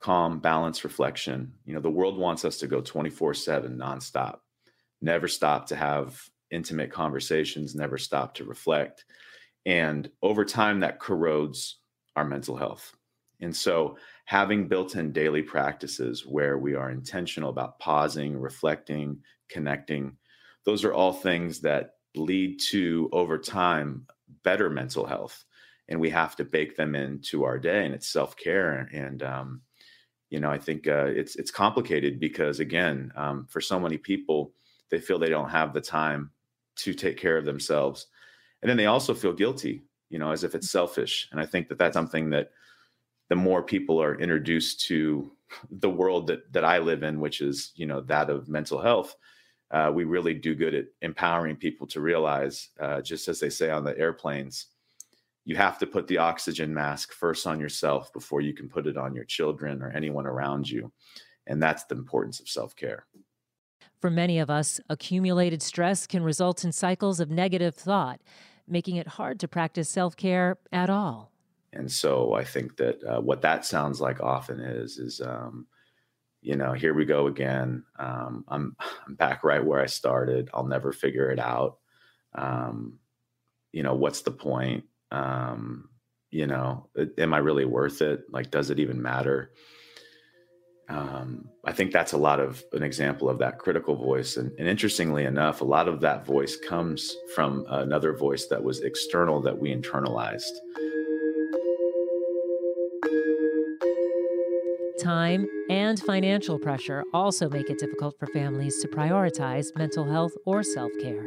calm 0.00 0.40
balance 0.40 0.84
reflection 0.84 1.52
you 1.64 1.74
know 1.74 1.80
the 1.80 1.90
world 1.90 2.18
wants 2.18 2.44
us 2.44 2.58
to 2.58 2.66
go 2.66 2.80
24 2.80 3.34
7 3.34 3.76
nonstop 3.76 4.38
never 5.00 5.28
stop 5.28 5.66
to 5.66 5.76
have 5.76 6.30
intimate 6.50 6.90
conversations, 6.90 7.74
never 7.74 7.98
stop 7.98 8.34
to 8.34 8.44
reflect. 8.44 9.04
And 9.66 10.10
over 10.22 10.44
time, 10.44 10.80
that 10.80 11.00
corrodes 11.00 11.78
our 12.16 12.24
mental 12.24 12.56
health. 12.56 12.94
And 13.40 13.54
so, 13.54 13.96
having 14.26 14.68
built 14.68 14.96
in 14.96 15.12
daily 15.12 15.42
practices 15.42 16.26
where 16.26 16.58
we 16.58 16.74
are 16.74 16.90
intentional 16.90 17.50
about 17.50 17.78
pausing, 17.78 18.38
reflecting, 18.38 19.18
connecting, 19.48 20.16
those 20.64 20.84
are 20.84 20.92
all 20.92 21.12
things 21.12 21.60
that 21.60 21.94
lead 22.14 22.60
to, 22.70 23.08
over 23.12 23.38
time, 23.38 24.06
better 24.44 24.68
mental 24.68 25.06
health. 25.06 25.44
And 25.90 26.00
we 26.00 26.10
have 26.10 26.36
to 26.36 26.44
bake 26.44 26.76
them 26.76 26.94
into 26.94 27.44
our 27.44 27.58
day, 27.58 27.84
and 27.84 27.94
it's 27.94 28.08
self 28.08 28.36
care. 28.36 28.88
And, 28.92 29.22
um, 29.22 29.62
you 30.30 30.40
know, 30.40 30.50
I 30.50 30.58
think 30.58 30.86
uh, 30.86 31.06
it's 31.06 31.36
it's 31.36 31.50
complicated 31.50 32.20
because, 32.20 32.60
again, 32.60 33.12
um, 33.16 33.46
for 33.50 33.60
so 33.60 33.78
many 33.80 33.98
people, 33.98 34.52
they 34.90 35.00
feel 35.00 35.18
they 35.18 35.28
don't 35.28 35.50
have 35.50 35.74
the 35.74 35.80
time 35.80 36.30
to 36.76 36.94
take 36.94 37.16
care 37.16 37.36
of 37.36 37.44
themselves 37.44 38.06
and 38.62 38.68
then 38.68 38.76
they 38.76 38.86
also 38.86 39.14
feel 39.14 39.32
guilty 39.32 39.82
you 40.08 40.18
know 40.18 40.30
as 40.30 40.44
if 40.44 40.54
it's 40.54 40.70
selfish 40.70 41.28
and 41.32 41.40
i 41.40 41.46
think 41.46 41.68
that 41.68 41.78
that's 41.78 41.94
something 41.94 42.30
that 42.30 42.50
the 43.28 43.36
more 43.36 43.62
people 43.62 44.02
are 44.02 44.18
introduced 44.18 44.80
to 44.86 45.32
the 45.70 45.90
world 45.90 46.26
that 46.26 46.52
that 46.52 46.64
i 46.64 46.78
live 46.78 47.02
in 47.02 47.20
which 47.20 47.40
is 47.40 47.72
you 47.74 47.86
know 47.86 48.00
that 48.00 48.30
of 48.30 48.48
mental 48.48 48.80
health 48.80 49.16
uh, 49.72 49.88
we 49.94 50.02
really 50.02 50.34
do 50.34 50.56
good 50.56 50.74
at 50.74 50.86
empowering 51.00 51.54
people 51.54 51.86
to 51.86 52.00
realize 52.00 52.70
uh, 52.80 53.00
just 53.00 53.28
as 53.28 53.38
they 53.38 53.48
say 53.48 53.70
on 53.70 53.84
the 53.84 53.96
airplanes 53.96 54.66
you 55.50 55.56
have 55.56 55.78
to 55.78 55.86
put 55.86 56.06
the 56.06 56.18
oxygen 56.18 56.72
mask 56.72 57.12
first 57.12 57.46
on 57.46 57.58
yourself 57.58 58.12
before 58.12 58.40
you 58.40 58.54
can 58.54 58.68
put 58.68 58.86
it 58.86 58.96
on 58.96 59.14
your 59.14 59.24
children 59.24 59.82
or 59.82 59.90
anyone 59.90 60.26
around 60.26 60.68
you 60.68 60.92
and 61.46 61.62
that's 61.62 61.84
the 61.84 61.94
importance 61.94 62.40
of 62.40 62.48
self-care 62.48 63.06
for 64.00 64.10
many 64.10 64.38
of 64.38 64.48
us, 64.48 64.80
accumulated 64.88 65.62
stress 65.62 66.06
can 66.06 66.22
result 66.22 66.64
in 66.64 66.72
cycles 66.72 67.20
of 67.20 67.30
negative 67.30 67.74
thought, 67.74 68.20
making 68.66 68.96
it 68.96 69.06
hard 69.06 69.38
to 69.40 69.48
practice 69.48 69.88
self 69.88 70.16
care 70.16 70.56
at 70.72 70.88
all. 70.88 71.32
And 71.72 71.90
so 71.90 72.32
I 72.32 72.44
think 72.44 72.76
that 72.78 73.02
uh, 73.04 73.20
what 73.20 73.42
that 73.42 73.64
sounds 73.64 74.00
like 74.00 74.20
often 74.20 74.58
is, 74.58 74.98
is, 74.98 75.20
um, 75.20 75.66
you 76.40 76.56
know, 76.56 76.72
here 76.72 76.94
we 76.94 77.04
go 77.04 77.26
again. 77.26 77.84
Um, 77.98 78.44
I'm, 78.48 78.76
I'm 79.06 79.14
back 79.14 79.44
right 79.44 79.64
where 79.64 79.80
I 79.80 79.86
started. 79.86 80.50
I'll 80.54 80.66
never 80.66 80.92
figure 80.92 81.30
it 81.30 81.38
out. 81.38 81.78
Um, 82.34 82.98
you 83.72 83.82
know, 83.82 83.94
what's 83.94 84.22
the 84.22 84.32
point? 84.32 84.84
Um, 85.10 85.88
you 86.30 86.46
know, 86.46 86.88
am 87.18 87.34
I 87.34 87.38
really 87.38 87.64
worth 87.64 88.02
it? 88.02 88.22
Like, 88.30 88.50
does 88.50 88.70
it 88.70 88.78
even 88.78 89.02
matter? 89.02 89.52
um, 90.90 91.48
I 91.64 91.72
think 91.72 91.92
that's 91.92 92.12
a 92.12 92.16
lot 92.16 92.40
of 92.40 92.64
an 92.72 92.82
example 92.82 93.30
of 93.30 93.38
that 93.38 93.58
critical 93.58 93.94
voice. 93.94 94.36
And, 94.36 94.50
and, 94.58 94.66
interestingly 94.66 95.24
enough, 95.24 95.60
a 95.60 95.64
lot 95.64 95.86
of 95.86 96.00
that 96.00 96.26
voice 96.26 96.56
comes 96.56 97.14
from 97.34 97.64
another 97.68 98.12
voice 98.12 98.46
that 98.48 98.62
was 98.62 98.80
external 98.80 99.40
that 99.42 99.56
we 99.56 99.74
internalized. 99.74 100.50
Time 105.00 105.46
and 105.70 105.98
financial 106.00 106.58
pressure 106.58 107.04
also 107.14 107.48
make 107.48 107.70
it 107.70 107.78
difficult 107.78 108.18
for 108.18 108.26
families 108.26 108.82
to 108.82 108.88
prioritize 108.88 109.66
mental 109.76 110.10
health 110.10 110.32
or 110.44 110.62
self 110.64 110.90
care. 111.00 111.24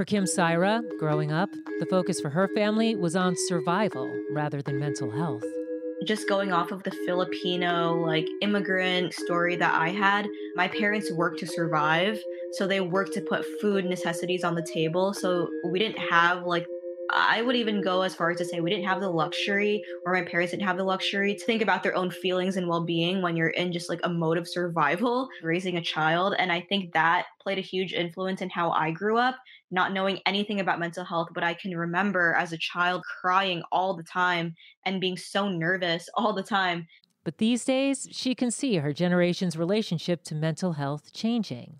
For 0.00 0.06
Kim 0.06 0.24
Saira, 0.24 0.80
growing 0.98 1.30
up, 1.30 1.50
the 1.78 1.84
focus 1.90 2.22
for 2.22 2.30
her 2.30 2.48
family 2.54 2.96
was 2.96 3.14
on 3.14 3.34
survival 3.36 4.10
rather 4.32 4.62
than 4.62 4.80
mental 4.80 5.10
health 5.10 5.44
just 6.06 6.26
going 6.26 6.50
off 6.50 6.70
of 6.70 6.82
the 6.84 6.90
Filipino 7.04 7.92
like 7.96 8.26
immigrant 8.40 9.12
story 9.12 9.56
that 9.56 9.74
I 9.74 9.90
had, 9.90 10.26
my 10.56 10.66
parents 10.66 11.12
worked 11.12 11.40
to 11.40 11.46
survive. 11.46 12.18
So 12.52 12.66
they 12.66 12.80
worked 12.80 13.12
to 13.12 13.20
put 13.20 13.44
food 13.60 13.84
necessities 13.84 14.42
on 14.42 14.54
the 14.54 14.66
table. 14.72 15.12
So 15.12 15.50
we 15.66 15.78
didn't 15.78 15.98
have 15.98 16.44
like 16.46 16.66
I 17.12 17.42
would 17.42 17.56
even 17.56 17.82
go 17.82 18.02
as 18.02 18.14
far 18.14 18.30
as 18.30 18.38
to 18.38 18.44
say 18.44 18.60
we 18.60 18.70
didn't 18.70 18.86
have 18.86 19.00
the 19.00 19.10
luxury, 19.10 19.82
or 20.06 20.12
my 20.12 20.22
parents 20.22 20.52
didn't 20.52 20.66
have 20.66 20.76
the 20.76 20.84
luxury 20.84 21.34
to 21.34 21.44
think 21.44 21.62
about 21.62 21.82
their 21.82 21.96
own 21.96 22.10
feelings 22.10 22.56
and 22.56 22.68
well 22.68 22.84
being 22.84 23.20
when 23.20 23.36
you're 23.36 23.48
in 23.48 23.72
just 23.72 23.88
like 23.88 24.00
a 24.04 24.08
mode 24.08 24.38
of 24.38 24.48
survival, 24.48 25.28
raising 25.42 25.76
a 25.76 25.82
child. 25.82 26.34
And 26.38 26.52
I 26.52 26.60
think 26.60 26.92
that 26.92 27.26
played 27.40 27.58
a 27.58 27.62
huge 27.62 27.92
influence 27.92 28.42
in 28.42 28.50
how 28.50 28.70
I 28.70 28.90
grew 28.92 29.18
up, 29.18 29.36
not 29.70 29.92
knowing 29.92 30.20
anything 30.26 30.60
about 30.60 30.80
mental 30.80 31.04
health. 31.04 31.28
But 31.34 31.44
I 31.44 31.54
can 31.54 31.76
remember 31.76 32.34
as 32.34 32.52
a 32.52 32.58
child 32.58 33.02
crying 33.20 33.62
all 33.70 33.94
the 33.94 34.02
time 34.02 34.54
and 34.84 35.00
being 35.00 35.16
so 35.16 35.48
nervous 35.48 36.08
all 36.14 36.32
the 36.32 36.42
time. 36.42 36.86
But 37.22 37.38
these 37.38 37.64
days, 37.64 38.08
she 38.10 38.34
can 38.34 38.50
see 38.50 38.76
her 38.76 38.92
generation's 38.92 39.56
relationship 39.56 40.22
to 40.24 40.34
mental 40.34 40.72
health 40.72 41.12
changing. 41.12 41.76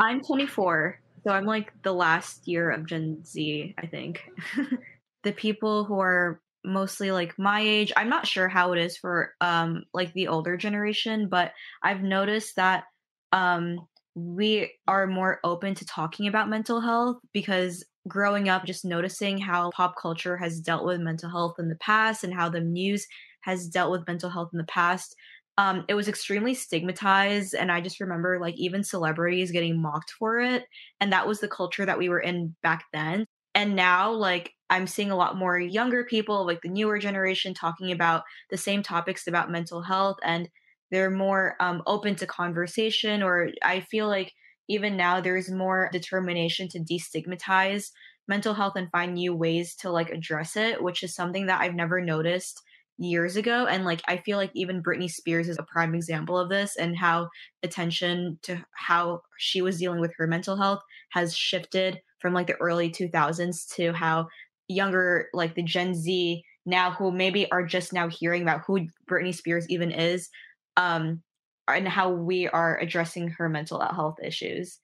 I'm 0.00 0.20
24, 0.20 1.00
so 1.24 1.32
I'm 1.32 1.46
like 1.46 1.72
the 1.84 1.92
last 1.92 2.48
year 2.48 2.70
of 2.70 2.86
Gen 2.86 3.24
Z, 3.24 3.74
I 3.78 3.86
think. 3.86 4.28
the 5.22 5.32
people 5.32 5.84
who 5.84 6.00
are 6.00 6.40
mostly 6.64 7.12
like 7.12 7.38
my 7.38 7.60
age, 7.60 7.92
I'm 7.96 8.08
not 8.08 8.26
sure 8.26 8.48
how 8.48 8.72
it 8.72 8.80
is 8.80 8.96
for 8.96 9.34
um 9.40 9.84
like 9.94 10.12
the 10.12 10.28
older 10.28 10.56
generation, 10.56 11.28
but 11.28 11.52
I've 11.82 12.02
noticed 12.02 12.56
that 12.56 12.84
um 13.32 13.86
we 14.14 14.70
are 14.86 15.06
more 15.06 15.40
open 15.44 15.74
to 15.74 15.86
talking 15.86 16.26
about 16.26 16.48
mental 16.48 16.80
health 16.80 17.16
because 17.32 17.84
growing 18.08 18.48
up 18.48 18.64
just 18.64 18.84
noticing 18.84 19.38
how 19.38 19.70
pop 19.70 19.94
culture 20.00 20.36
has 20.36 20.60
dealt 20.60 20.84
with 20.84 21.00
mental 21.00 21.30
health 21.30 21.54
in 21.58 21.68
the 21.68 21.76
past 21.76 22.24
and 22.24 22.34
how 22.34 22.48
the 22.48 22.60
news 22.60 23.06
has 23.42 23.68
dealt 23.68 23.90
with 23.90 24.06
mental 24.06 24.28
health 24.28 24.50
in 24.52 24.58
the 24.58 24.64
past 24.64 25.14
um, 25.58 25.84
it 25.86 25.94
was 25.94 26.08
extremely 26.08 26.54
stigmatized 26.54 27.54
and 27.54 27.70
i 27.70 27.80
just 27.80 28.00
remember 28.00 28.38
like 28.40 28.54
even 28.56 28.82
celebrities 28.82 29.52
getting 29.52 29.80
mocked 29.80 30.10
for 30.18 30.40
it 30.40 30.64
and 31.00 31.12
that 31.12 31.26
was 31.26 31.40
the 31.40 31.48
culture 31.48 31.86
that 31.86 31.98
we 31.98 32.08
were 32.08 32.20
in 32.20 32.54
back 32.62 32.84
then. 32.92 33.26
And 33.54 33.76
now 33.76 34.12
like 34.12 34.52
i'm 34.70 34.86
seeing 34.86 35.10
a 35.10 35.16
lot 35.16 35.36
more 35.36 35.58
younger 35.58 36.04
people 36.04 36.46
like 36.46 36.62
the 36.62 36.70
newer 36.70 36.98
generation 36.98 37.52
talking 37.52 37.92
about 37.92 38.22
the 38.50 38.56
same 38.56 38.82
topics 38.82 39.26
about 39.26 39.50
mental 39.50 39.82
health 39.82 40.16
and 40.24 40.48
they're 40.92 41.10
more 41.10 41.56
um, 41.58 41.82
open 41.86 42.14
to 42.14 42.26
conversation 42.26 43.22
or 43.22 43.50
i 43.64 43.80
feel 43.80 44.06
like 44.06 44.32
even 44.68 44.96
now 44.96 45.20
there's 45.20 45.50
more 45.50 45.88
determination 45.92 46.68
to 46.68 46.78
destigmatize 46.78 47.90
mental 48.28 48.54
health 48.54 48.74
and 48.76 48.90
find 48.92 49.14
new 49.14 49.34
ways 49.34 49.74
to 49.74 49.90
like 49.90 50.10
address 50.10 50.54
it 50.56 50.80
which 50.80 51.02
is 51.02 51.14
something 51.14 51.46
that 51.46 51.60
i've 51.60 51.74
never 51.74 52.00
noticed 52.00 52.62
years 52.98 53.36
ago 53.36 53.66
and 53.66 53.84
like 53.84 54.02
i 54.06 54.16
feel 54.18 54.36
like 54.36 54.50
even 54.54 54.82
britney 54.82 55.10
spears 55.10 55.48
is 55.48 55.58
a 55.58 55.64
prime 55.64 55.94
example 55.94 56.38
of 56.38 56.48
this 56.48 56.76
and 56.76 56.96
how 56.96 57.28
attention 57.62 58.38
to 58.42 58.62
how 58.72 59.20
she 59.38 59.62
was 59.62 59.78
dealing 59.78 60.00
with 60.00 60.12
her 60.16 60.26
mental 60.26 60.56
health 60.56 60.80
has 61.10 61.34
shifted 61.34 61.98
from 62.20 62.34
like 62.34 62.46
the 62.46 62.54
early 62.60 62.90
2000s 62.90 63.66
to 63.74 63.92
how 63.92 64.28
younger 64.68 65.26
like 65.32 65.54
the 65.54 65.62
gen 65.62 65.94
z 65.94 66.44
now 66.64 66.92
who 66.92 67.10
maybe 67.10 67.50
are 67.50 67.66
just 67.66 67.92
now 67.92 68.08
hearing 68.08 68.42
about 68.42 68.60
who 68.66 68.86
britney 69.10 69.34
spears 69.34 69.66
even 69.68 69.90
is 69.90 70.28
um 70.76 71.22
and 71.68 71.88
how 71.88 72.10
we 72.10 72.48
are 72.48 72.78
addressing 72.78 73.28
her 73.28 73.48
mental 73.48 73.80
health 73.80 74.18
issues 74.22 74.80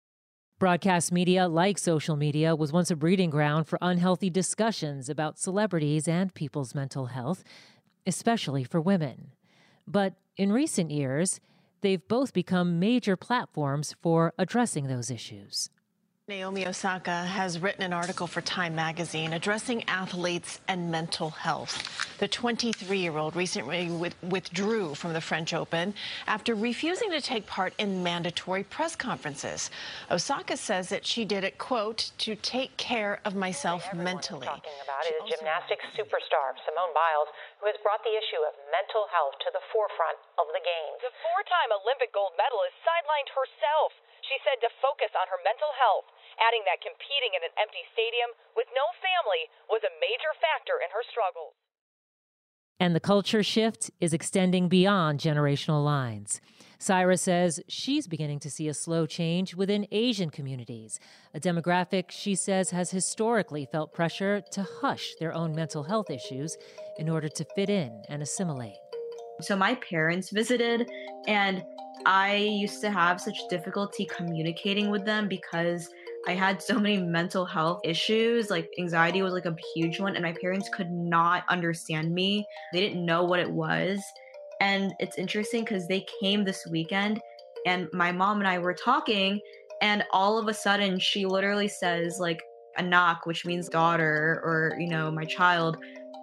Broadcast 0.59 1.13
media, 1.13 1.47
like 1.47 1.79
social 1.79 2.17
media, 2.17 2.57
was 2.57 2.73
once 2.73 2.91
a 2.91 2.97
breeding 2.97 3.31
ground 3.31 3.69
for 3.69 3.79
unhealthy 3.81 4.29
discussions 4.29 5.09
about 5.09 5.39
celebrities 5.39 6.09
and 6.09 6.35
people's 6.35 6.75
mental 6.75 7.07
health 7.07 7.45
especially 8.07 8.65
for 8.65 8.81
women. 8.81 9.33
But 9.87 10.15
in 10.37 10.51
recent 10.51 10.91
years, 10.91 11.41
they've 11.83 12.07
both 12.09 12.33
become 12.33 12.79
major 12.81 13.17
platforms 13.17 13.95
for 14.01 14.33
addressing 14.39 14.87
those 14.89 15.11
issues. 15.11 15.71
Naomi 16.29 16.69
Osaka 16.69 17.25
has 17.25 17.57
written 17.57 17.81
an 17.81 17.97
article 17.97 18.27
for 18.27 18.45
Time 18.45 18.77
magazine 18.77 19.33
addressing 19.33 19.81
athletes 19.89 20.61
and 20.69 20.93
mental 20.93 21.33
health. 21.33 21.81
The 22.21 22.29
23-year-old 22.29 23.33
recently 23.33 23.89
withdrew 24.21 24.93
from 24.93 25.17
the 25.17 25.25
French 25.25 25.57
Open 25.57 25.95
after 26.27 26.53
refusing 26.55 27.09
to 27.17 27.23
take 27.25 27.47
part 27.47 27.73
in 27.81 28.05
mandatory 28.05 28.61
press 28.61 28.93
conferences. 28.93 29.71
Osaka 30.11 30.59
says 30.59 30.93
that 30.93 31.07
she 31.09 31.25
did 31.25 31.49
it, 31.49 31.57
quote, 31.57 32.13
to 32.21 32.37
take 32.37 32.77
care 32.77 33.25
of 33.25 33.33
myself 33.33 33.89
mentally. 33.97 34.45
Talking 34.45 34.85
about 34.85 35.09
is 35.09 35.33
gymnastics 35.33 35.89
superstar 35.97 36.53
Simone 36.69 36.93
Biles, 36.93 37.33
who 37.65 37.73
has 37.73 37.81
brought 37.81 38.05
the 38.05 38.13
issue 38.13 38.45
of 38.45 38.53
mental 38.69 39.09
health 39.17 39.33
to 39.49 39.51
the 39.57 39.65
forefront 39.73 40.21
of 40.37 40.45
the 40.53 40.61
games. 40.61 41.01
The 41.01 41.17
four-time 41.25 41.73
Olympic 41.73 42.13
gold 42.13 42.37
medalist 42.37 42.77
sidelined 42.85 43.33
herself. 43.33 43.97
She 44.29 44.37
said 44.45 44.61
to 44.61 44.71
focus 44.85 45.09
on 45.17 45.27
her 45.33 45.41
mental 45.41 45.73
health 45.81 46.09
adding 46.39 46.63
that 46.69 46.85
competing 46.85 47.35
in 47.35 47.43
an 47.43 47.55
empty 47.59 47.83
stadium 47.97 48.31
with 48.55 48.69
no 48.77 48.87
family 49.03 49.51
was 49.73 49.83
a 49.83 49.93
major 49.99 50.33
factor 50.39 50.79
in 50.85 50.93
her 50.93 51.03
struggles. 51.11 51.57
And 52.81 52.95
the 52.95 53.01
culture 53.01 53.43
shift 53.43 53.91
is 54.01 54.13
extending 54.13 54.69
beyond 54.69 55.19
generational 55.19 55.85
lines. 55.85 56.41
Saira 56.79 57.19
says 57.19 57.61
she's 57.67 58.07
beginning 58.07 58.39
to 58.41 58.51
see 58.51 58.69
a 58.69 58.75
slow 58.75 59.05
change 59.05 59.57
within 59.57 59.89
Asian 59.91 60.31
communities, 60.31 61.01
a 61.35 61.41
demographic 61.41 62.11
she 62.11 62.37
says 62.37 62.71
has 62.71 62.93
historically 62.93 63.67
felt 63.67 63.93
pressure 63.93 64.41
to 64.53 64.65
hush 64.81 65.15
their 65.19 65.33
own 65.33 65.57
mental 65.57 65.83
health 65.83 66.09
issues 66.09 66.57
in 66.99 67.09
order 67.09 67.29
to 67.29 67.45
fit 67.57 67.69
in 67.69 68.03
and 68.09 68.23
assimilate. 68.23 68.79
So 69.41 69.57
my 69.57 69.75
parents 69.75 70.31
visited, 70.31 70.89
and 71.27 71.65
I 72.07 72.37
used 72.37 72.81
to 72.83 72.91
have 72.91 73.21
such 73.21 73.39
difficulty 73.51 74.07
communicating 74.07 74.91
with 74.91 75.05
them 75.05 75.29
because 75.29 75.89
I 76.27 76.33
had 76.35 76.63
so 76.63 76.79
many 76.79 76.99
mental 76.99 77.45
health 77.45 77.81
issues. 77.85 78.51
Like 78.51 78.69
anxiety 78.79 79.23
was 79.23 79.33
like 79.33 79.47
a 79.47 79.57
huge 79.75 80.01
one, 80.01 80.17
and 80.17 80.25
my 80.25 80.35
parents 80.41 80.69
could 80.69 80.91
not 80.91 81.45
understand 81.49 82.13
me. 82.13 82.47
They 82.73 82.81
didn't 82.81 83.05
know 83.05 83.25
what 83.25 83.41
it 83.41 83.51
was. 83.51 84.03
And 84.61 84.93
it's 84.99 85.19
interesting 85.19 85.65
because 85.65 85.87
they 85.87 86.05
came 86.21 86.45
this 86.45 86.67
weekend, 86.71 87.21
and 87.67 87.89
my 87.93 88.11
mom 88.11 88.39
and 88.39 88.49
I 88.49 88.59
were 88.59 88.75
talking, 88.75 89.41
and 89.81 90.05
all 90.13 90.39
of 90.39 90.49
a 90.49 90.55
sudden 90.55 90.99
she 90.99 91.27
literally 91.27 91.69
says, 91.69 92.19
like, 92.21 92.43
anak, 92.77 93.27
which 93.27 93.47
means 93.47 93.69
daughter 93.69 94.41
or, 94.45 94.77
you 94.79 94.89
know, 94.89 95.11
my 95.11 95.25
child. 95.25 95.77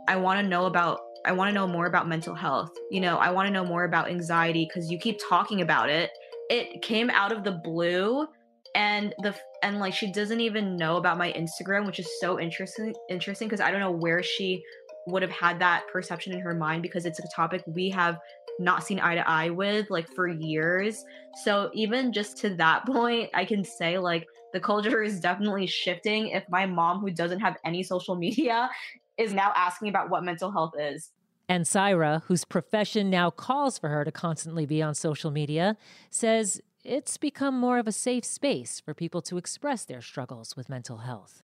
I 0.07 0.17
want 0.17 0.39
to 0.39 0.47
know 0.47 0.65
about 0.65 0.99
I 1.25 1.31
want 1.31 1.49
to 1.49 1.53
know 1.53 1.67
more 1.67 1.87
about 1.87 2.07
mental 2.07 2.35
health. 2.35 2.71
You 2.91 3.01
know, 3.01 3.17
I 3.17 3.31
want 3.31 3.47
to 3.47 3.51
know 3.51 3.65
more 3.65 3.83
about 3.83 4.09
anxiety 4.09 4.67
because 4.69 4.91
you 4.91 4.99
keep 4.99 5.19
talking 5.27 5.61
about 5.61 5.89
it. 5.89 6.11
It 6.49 6.81
came 6.81 7.09
out 7.09 7.31
of 7.31 7.43
the 7.43 7.59
blue 7.63 8.27
and 8.75 9.15
the 9.19 9.33
and 9.63 9.79
like 9.79 9.93
she 9.93 10.11
doesn't 10.11 10.39
even 10.39 10.75
know 10.75 10.97
about 10.97 11.17
my 11.17 11.33
Instagram, 11.33 11.85
which 11.85 11.99
is 11.99 12.07
so 12.19 12.39
interesting 12.39 12.93
interesting 13.09 13.47
because 13.47 13.61
I 13.61 13.71
don't 13.71 13.79
know 13.79 13.91
where 13.91 14.21
she 14.21 14.61
would 15.07 15.21
have 15.21 15.31
had 15.31 15.59
that 15.59 15.87
perception 15.91 16.33
in 16.33 16.39
her 16.39 16.53
mind 16.53 16.81
because 16.81 17.05
it's 17.05 17.19
a 17.19 17.27
topic 17.35 17.63
we 17.67 17.89
have 17.89 18.19
not 18.59 18.83
seen 18.83 18.99
eye 18.99 19.15
to 19.15 19.27
eye 19.27 19.49
with 19.49 19.89
like 19.89 20.07
for 20.09 20.27
years. 20.27 21.03
So 21.43 21.69
even 21.73 22.13
just 22.13 22.37
to 22.37 22.55
that 22.55 22.85
point, 22.87 23.29
I 23.33 23.45
can 23.45 23.63
say 23.63 23.97
like 23.97 24.27
the 24.53 24.59
culture 24.59 25.01
is 25.01 25.19
definitely 25.19 25.67
shifting 25.67 26.29
if 26.29 26.43
my 26.49 26.65
mom 26.65 26.99
who 26.99 27.11
doesn't 27.11 27.39
have 27.39 27.57
any 27.65 27.83
social 27.83 28.15
media 28.15 28.69
is 29.17 29.33
now 29.33 29.53
asking 29.55 29.89
about 29.89 30.09
what 30.09 30.23
mental 30.23 30.51
health 30.51 30.73
is. 30.77 31.11
And 31.47 31.65
Saira, 31.65 32.23
whose 32.23 32.43
profession 32.43 33.09
now 33.09 33.29
calls 33.29 33.77
for 33.77 33.89
her 33.89 34.03
to 34.03 34.11
constantly 34.11 34.65
be 34.65 34.81
on 34.81 34.95
social 34.95 35.31
media, 35.31 35.77
says 36.09 36.61
it's 36.83 37.17
become 37.17 37.59
more 37.59 37.77
of 37.79 37.87
a 37.87 37.91
safe 37.91 38.25
space 38.25 38.79
for 38.79 38.93
people 38.93 39.21
to 39.23 39.37
express 39.37 39.85
their 39.85 40.01
struggles 40.01 40.55
with 40.55 40.69
mental 40.69 40.97
health. 40.97 41.43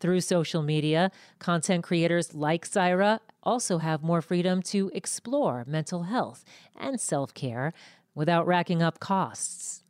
Through 0.00 0.22
social 0.22 0.62
media, 0.62 1.10
content 1.38 1.84
creators 1.84 2.34
like 2.34 2.66
Saira 2.66 3.20
also 3.42 3.78
have 3.78 4.02
more 4.02 4.20
freedom 4.20 4.60
to 4.62 4.90
explore 4.94 5.64
mental 5.66 6.04
health 6.04 6.44
and 6.76 7.00
self 7.00 7.32
care 7.34 7.72
without 8.14 8.46
racking 8.46 8.82
up 8.82 9.00
costs. 9.00 9.81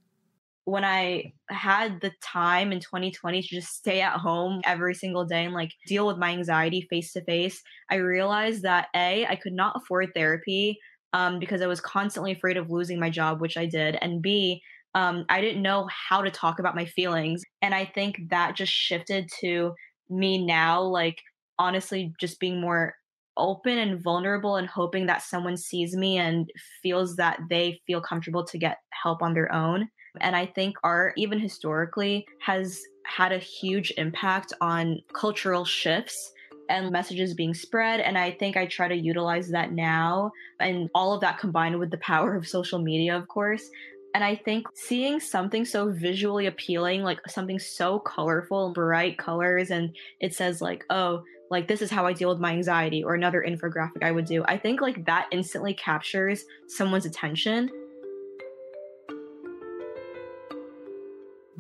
When 0.64 0.84
I 0.84 1.32
had 1.50 2.00
the 2.00 2.12
time 2.22 2.70
in 2.72 2.80
2020 2.80 3.42
to 3.42 3.48
just 3.48 3.74
stay 3.74 4.00
at 4.00 4.18
home 4.18 4.60
every 4.64 4.94
single 4.94 5.24
day 5.24 5.44
and 5.44 5.54
like 5.54 5.72
deal 5.86 6.06
with 6.06 6.18
my 6.18 6.30
anxiety 6.30 6.86
face 6.88 7.12
to 7.14 7.24
face, 7.24 7.60
I 7.90 7.96
realized 7.96 8.62
that 8.62 8.88
A, 8.94 9.26
I 9.26 9.36
could 9.36 9.52
not 9.54 9.76
afford 9.76 10.10
therapy 10.14 10.78
um, 11.12 11.38
because 11.38 11.62
I 11.62 11.66
was 11.66 11.80
constantly 11.80 12.32
afraid 12.32 12.56
of 12.56 12.70
losing 12.70 12.98
my 13.00 13.10
job, 13.10 13.40
which 13.40 13.56
I 13.56 13.66
did. 13.66 13.96
And 14.00 14.22
B, 14.22 14.62
um, 14.94 15.24
I 15.28 15.40
didn't 15.40 15.62
know 15.62 15.88
how 15.90 16.22
to 16.22 16.30
talk 16.30 16.58
about 16.58 16.76
my 16.76 16.84
feelings. 16.84 17.42
And 17.60 17.74
I 17.74 17.84
think 17.84 18.20
that 18.30 18.56
just 18.56 18.72
shifted 18.72 19.28
to 19.40 19.74
me 20.08 20.44
now, 20.44 20.82
like 20.82 21.18
honestly, 21.58 22.12
just 22.20 22.38
being 22.40 22.60
more 22.60 22.94
open 23.36 23.78
and 23.78 24.02
vulnerable 24.02 24.56
and 24.56 24.68
hoping 24.68 25.06
that 25.06 25.22
someone 25.22 25.56
sees 25.56 25.96
me 25.96 26.18
and 26.18 26.50
feels 26.82 27.16
that 27.16 27.40
they 27.48 27.80
feel 27.86 28.00
comfortable 28.00 28.44
to 28.44 28.58
get 28.58 28.78
help 29.02 29.22
on 29.22 29.32
their 29.34 29.52
own. 29.52 29.88
And 30.20 30.36
I 30.36 30.46
think 30.46 30.76
art, 30.84 31.14
even 31.16 31.38
historically, 31.38 32.26
has 32.40 32.82
had 33.04 33.32
a 33.32 33.38
huge 33.38 33.92
impact 33.96 34.52
on 34.60 35.00
cultural 35.12 35.64
shifts 35.64 36.32
and 36.68 36.90
messages 36.90 37.34
being 37.34 37.54
spread. 37.54 38.00
And 38.00 38.16
I 38.16 38.30
think 38.30 38.56
I 38.56 38.66
try 38.66 38.88
to 38.88 38.94
utilize 38.94 39.48
that 39.50 39.72
now. 39.72 40.30
And 40.60 40.88
all 40.94 41.12
of 41.12 41.20
that 41.22 41.38
combined 41.38 41.78
with 41.78 41.90
the 41.90 41.98
power 41.98 42.34
of 42.34 42.46
social 42.46 42.78
media, 42.78 43.16
of 43.16 43.26
course, 43.28 43.68
and 44.14 44.22
I 44.22 44.36
think 44.36 44.66
seeing 44.74 45.20
something 45.20 45.64
so 45.64 45.90
visually 45.90 46.46
appealing, 46.46 47.02
like 47.02 47.20
something 47.28 47.58
so 47.58 47.98
colorful, 47.98 48.72
bright 48.72 49.16
colors, 49.16 49.70
and 49.70 49.96
it 50.20 50.34
says 50.34 50.60
like, 50.60 50.84
oh, 50.90 51.24
like 51.50 51.66
this 51.68 51.82
is 51.82 51.90
how 51.90 52.06
I 52.06 52.12
deal 52.12 52.28
with 52.28 52.38
my 52.38 52.52
anxiety 52.52 53.02
or 53.02 53.14
another 53.14 53.44
infographic 53.46 54.02
I 54.02 54.10
would 54.10 54.26
do. 54.26 54.44
I 54.46 54.58
think 54.58 54.80
like 54.80 55.06
that 55.06 55.28
instantly 55.32 55.74
captures 55.74 56.44
someone's 56.68 57.06
attention. 57.06 57.70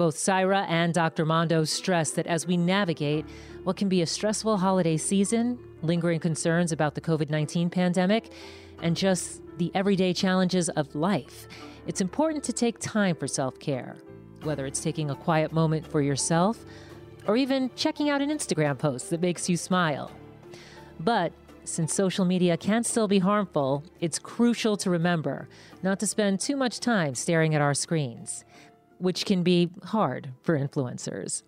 Both 0.02 0.16
Saira 0.16 0.66
and 0.68 0.92
Dr. 0.92 1.24
Mondo 1.24 1.62
stress 1.62 2.10
that 2.10 2.26
as 2.26 2.44
we 2.44 2.56
navigate 2.56 3.24
what 3.62 3.76
can 3.76 3.88
be 3.88 4.02
a 4.02 4.06
stressful 4.06 4.56
holiday 4.56 4.96
season, 4.96 5.60
lingering 5.80 6.18
concerns 6.18 6.72
about 6.72 6.96
the 6.96 7.00
COVID 7.00 7.30
19 7.30 7.70
pandemic, 7.70 8.32
and 8.82 8.96
just 8.96 9.42
the 9.58 9.70
everyday 9.76 10.12
challenges 10.12 10.68
of 10.70 10.92
life, 10.96 11.46
it's 11.86 12.00
important 12.00 12.42
to 12.42 12.52
take 12.52 12.80
time 12.80 13.14
for 13.14 13.28
self 13.28 13.60
care, 13.60 13.94
whether 14.42 14.66
it's 14.66 14.80
taking 14.80 15.08
a 15.08 15.14
quiet 15.14 15.52
moment 15.52 15.86
for 15.86 16.02
yourself 16.02 16.64
or 17.28 17.36
even 17.36 17.70
checking 17.76 18.10
out 18.10 18.20
an 18.20 18.28
Instagram 18.28 18.76
post 18.76 19.08
that 19.10 19.20
makes 19.20 19.48
you 19.48 19.56
smile. 19.56 20.10
But 20.98 21.32
since 21.62 21.94
social 21.94 22.24
media 22.24 22.56
can 22.56 22.82
still 22.82 23.06
be 23.06 23.20
harmful, 23.20 23.84
it's 24.00 24.18
crucial 24.18 24.76
to 24.78 24.90
remember 24.90 25.48
not 25.80 26.00
to 26.00 26.08
spend 26.08 26.40
too 26.40 26.56
much 26.56 26.80
time 26.80 27.14
staring 27.14 27.54
at 27.54 27.60
our 27.60 27.72
screens, 27.72 28.44
which 29.02 29.26
can 29.26 29.42
be 29.42 29.68
hard 29.82 30.30
for 30.44 30.56
influencers. 30.56 31.42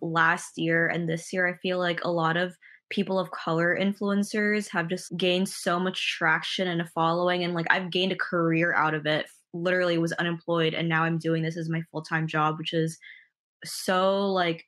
Last 0.00 0.56
year 0.56 0.88
and 0.88 1.06
this 1.06 1.30
year, 1.30 1.46
I 1.46 1.54
feel 1.58 1.78
like 1.78 2.02
a 2.02 2.10
lot 2.10 2.38
of 2.38 2.56
people 2.88 3.18
of 3.18 3.30
color 3.30 3.78
influencers 3.78 4.68
have 4.70 4.88
just 4.88 5.14
gained 5.18 5.50
so 5.50 5.78
much 5.78 6.16
traction 6.16 6.68
and 6.68 6.80
a 6.80 6.86
following, 6.86 7.44
and 7.44 7.52
like 7.52 7.66
I've 7.68 7.90
gained 7.90 8.12
a 8.12 8.16
career 8.16 8.72
out 8.74 8.94
of 8.94 9.04
it. 9.04 9.26
Literally 9.52 9.98
was 9.98 10.12
unemployed, 10.12 10.72
and 10.72 10.88
now 10.88 11.04
I'm 11.04 11.18
doing 11.18 11.42
this 11.42 11.58
as 11.58 11.68
my 11.68 11.82
full 11.92 12.02
time 12.02 12.26
job, 12.26 12.56
which 12.58 12.72
is 12.72 12.98
so 13.66 14.32
like 14.32 14.64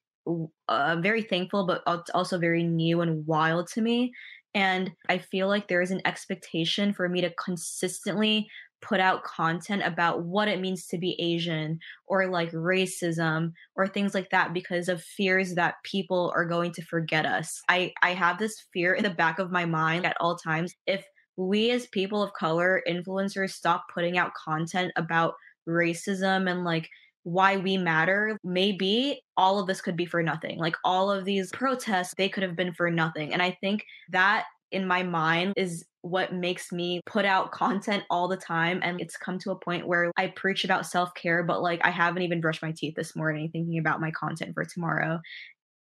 uh, 0.68 0.96
very 1.00 1.22
thankful, 1.22 1.66
but 1.66 1.82
also 2.14 2.38
very 2.38 2.64
new 2.64 3.00
and 3.00 3.26
wild 3.26 3.68
to 3.68 3.80
me. 3.80 4.12
And 4.54 4.92
I 5.08 5.18
feel 5.18 5.48
like 5.48 5.68
there 5.68 5.80
is 5.80 5.90
an 5.90 6.02
expectation 6.04 6.92
for 6.92 7.08
me 7.08 7.22
to 7.22 7.32
consistently 7.42 8.46
put 8.84 9.00
out 9.00 9.24
content 9.24 9.82
about 9.84 10.24
what 10.24 10.46
it 10.46 10.60
means 10.60 10.86
to 10.86 10.98
be 10.98 11.16
Asian 11.18 11.78
or 12.06 12.26
like 12.26 12.52
racism 12.52 13.52
or 13.76 13.88
things 13.88 14.14
like 14.14 14.28
that 14.30 14.52
because 14.52 14.88
of 14.88 15.02
fears 15.02 15.54
that 15.54 15.76
people 15.84 16.30
are 16.36 16.44
going 16.44 16.70
to 16.72 16.82
forget 16.82 17.24
us. 17.24 17.60
I, 17.68 17.92
I 18.02 18.10
have 18.10 18.38
this 18.38 18.62
fear 18.72 18.92
in 18.92 19.02
the 19.02 19.10
back 19.10 19.38
of 19.38 19.50
my 19.50 19.64
mind 19.64 20.04
at 20.04 20.16
all 20.20 20.36
times. 20.36 20.74
If 20.86 21.04
we 21.36 21.70
as 21.70 21.86
people 21.86 22.22
of 22.22 22.34
color 22.34 22.82
influencers 22.86 23.50
stop 23.50 23.86
putting 23.92 24.18
out 24.18 24.32
content 24.34 24.92
about 24.96 25.34
racism 25.68 26.48
and 26.50 26.62
like 26.62 26.88
why 27.22 27.56
we 27.56 27.78
matter, 27.78 28.38
maybe 28.44 29.22
all 29.36 29.58
of 29.58 29.66
this 29.66 29.80
could 29.80 29.96
be 29.96 30.04
for 30.04 30.22
nothing. 30.22 30.58
Like 30.58 30.76
all 30.84 31.10
of 31.10 31.24
these 31.24 31.50
protests, 31.52 32.12
they 32.18 32.28
could 32.28 32.42
have 32.42 32.54
been 32.54 32.74
for 32.74 32.90
nothing. 32.90 33.32
And 33.32 33.40
I 33.40 33.56
think 33.62 33.84
that 34.10 34.44
in 34.70 34.86
my 34.86 35.02
mind 35.02 35.54
is 35.56 35.86
what 36.04 36.34
makes 36.34 36.70
me 36.70 37.00
put 37.06 37.24
out 37.24 37.50
content 37.50 38.04
all 38.10 38.28
the 38.28 38.36
time. 38.36 38.80
And 38.82 39.00
it's 39.00 39.16
come 39.16 39.38
to 39.40 39.50
a 39.50 39.58
point 39.58 39.86
where 39.86 40.12
I 40.16 40.28
preach 40.28 40.64
about 40.64 40.86
self 40.86 41.14
care, 41.14 41.42
but 41.42 41.62
like 41.62 41.80
I 41.84 41.90
haven't 41.90 42.22
even 42.22 42.40
brushed 42.40 42.62
my 42.62 42.72
teeth 42.76 42.94
this 42.94 43.16
morning 43.16 43.50
thinking 43.50 43.78
about 43.78 44.00
my 44.00 44.10
content 44.10 44.52
for 44.54 44.64
tomorrow. 44.64 45.20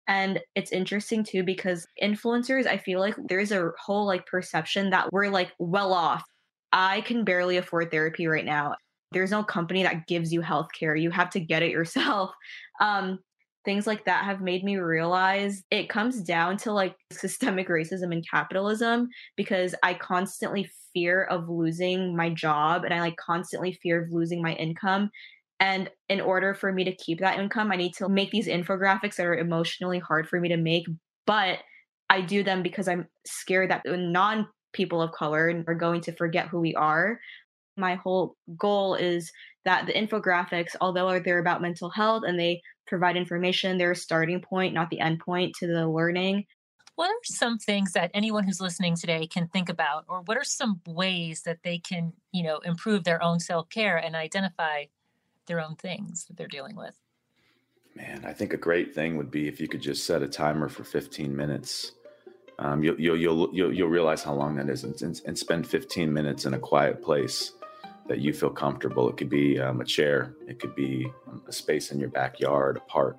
And 0.08 0.40
it's 0.54 0.72
interesting 0.72 1.24
too 1.24 1.42
because 1.42 1.86
influencers, 2.02 2.66
I 2.66 2.78
feel 2.78 3.00
like 3.00 3.16
there's 3.28 3.52
a 3.52 3.70
whole 3.78 4.06
like 4.06 4.26
perception 4.26 4.90
that 4.90 5.12
we're 5.12 5.28
like 5.28 5.52
well 5.58 5.92
off. 5.92 6.24
I 6.72 7.02
can 7.02 7.24
barely 7.24 7.56
afford 7.56 7.90
therapy 7.90 8.26
right 8.26 8.44
now 8.44 8.74
there's 9.12 9.30
no 9.30 9.42
company 9.42 9.82
that 9.82 10.06
gives 10.06 10.32
you 10.32 10.40
healthcare. 10.40 11.00
You 11.00 11.10
have 11.10 11.30
to 11.30 11.40
get 11.40 11.62
it 11.62 11.70
yourself. 11.70 12.32
Um, 12.78 13.20
things 13.66 13.86
like 13.86 14.06
that 14.06 14.24
have 14.24 14.40
made 14.40 14.64
me 14.64 14.76
realize 14.76 15.62
it 15.70 15.90
comes 15.90 16.22
down 16.22 16.56
to 16.56 16.72
like 16.72 16.96
systemic 17.12 17.68
racism 17.68 18.12
and 18.12 18.24
capitalism 18.26 19.08
because 19.36 19.74
I 19.82 19.92
constantly 19.92 20.70
fear 20.94 21.24
of 21.24 21.50
losing 21.50 22.16
my 22.16 22.30
job 22.30 22.84
and 22.84 22.94
I 22.94 23.00
like 23.00 23.16
constantly 23.16 23.78
fear 23.82 24.02
of 24.02 24.10
losing 24.10 24.40
my 24.40 24.54
income. 24.54 25.10
And 25.60 25.90
in 26.08 26.20
order 26.20 26.54
for 26.54 26.72
me 26.72 26.84
to 26.84 26.94
keep 26.94 27.18
that 27.20 27.38
income, 27.38 27.72
I 27.72 27.76
need 27.76 27.92
to 27.94 28.08
make 28.08 28.30
these 28.30 28.46
infographics 28.46 29.16
that 29.16 29.26
are 29.26 29.36
emotionally 29.36 29.98
hard 29.98 30.28
for 30.28 30.40
me 30.40 30.48
to 30.48 30.56
make. 30.56 30.86
But 31.26 31.58
I 32.08 32.20
do 32.20 32.42
them 32.42 32.62
because 32.62 32.88
I'm 32.88 33.08
scared 33.26 33.70
that 33.70 33.82
non 33.84 34.48
people 34.72 35.02
of 35.02 35.10
color 35.12 35.64
are 35.66 35.74
going 35.74 36.02
to 36.02 36.12
forget 36.12 36.48
who 36.48 36.60
we 36.60 36.74
are 36.74 37.18
my 37.76 37.94
whole 37.94 38.36
goal 38.56 38.94
is 38.94 39.30
that 39.64 39.86
the 39.86 39.92
infographics, 39.92 40.74
although 40.80 41.18
they're 41.18 41.38
about 41.38 41.62
mental 41.62 41.90
health 41.90 42.22
and 42.26 42.38
they 42.38 42.62
provide 42.86 43.16
information, 43.16 43.78
they're 43.78 43.92
a 43.92 43.96
starting 43.96 44.40
point, 44.40 44.74
not 44.74 44.90
the 44.90 45.00
end 45.00 45.20
point 45.20 45.54
to 45.56 45.66
the 45.66 45.88
learning. 45.88 46.44
What 46.94 47.10
are 47.10 47.20
some 47.24 47.58
things 47.58 47.92
that 47.92 48.10
anyone 48.14 48.44
who's 48.44 48.60
listening 48.60 48.96
today 48.96 49.26
can 49.26 49.48
think 49.48 49.68
about, 49.68 50.04
or 50.08 50.22
what 50.22 50.38
are 50.38 50.44
some 50.44 50.80
ways 50.86 51.42
that 51.42 51.58
they 51.62 51.78
can, 51.78 52.14
you 52.32 52.42
know, 52.42 52.58
improve 52.60 53.04
their 53.04 53.22
own 53.22 53.38
self 53.38 53.68
care 53.68 53.98
and 53.98 54.16
identify 54.16 54.84
their 55.46 55.60
own 55.60 55.76
things 55.76 56.24
that 56.24 56.38
they're 56.38 56.46
dealing 56.46 56.74
with? 56.74 56.96
Man, 57.94 58.24
I 58.24 58.32
think 58.32 58.54
a 58.54 58.58
great 58.58 58.94
thing 58.94 59.16
would 59.16 59.30
be 59.30 59.46
if 59.46 59.60
you 59.60 59.68
could 59.68 59.82
just 59.82 60.06
set 60.06 60.22
a 60.22 60.28
timer 60.28 60.68
for 60.68 60.84
15 60.84 61.34
minutes. 61.36 61.92
Um, 62.58 62.82
you'll, 62.82 62.98
you'll, 62.98 63.16
you'll, 63.16 63.50
you'll, 63.52 63.72
you'll 63.74 63.88
realize 63.88 64.22
how 64.22 64.32
long 64.32 64.56
that 64.56 64.70
is 64.70 64.84
and, 64.84 65.20
and 65.26 65.38
spend 65.38 65.66
15 65.66 66.10
minutes 66.10 66.46
in 66.46 66.54
a 66.54 66.58
quiet 66.58 67.02
place 67.02 67.52
that 68.08 68.18
you 68.18 68.32
feel 68.32 68.50
comfortable. 68.50 69.08
It 69.08 69.16
could 69.16 69.30
be 69.30 69.58
um, 69.58 69.80
a 69.80 69.84
chair, 69.84 70.34
it 70.46 70.58
could 70.58 70.74
be 70.74 71.10
um, 71.28 71.42
a 71.46 71.52
space 71.52 71.90
in 71.90 71.98
your 71.98 72.10
backyard, 72.10 72.76
a 72.76 72.80
park. 72.80 73.18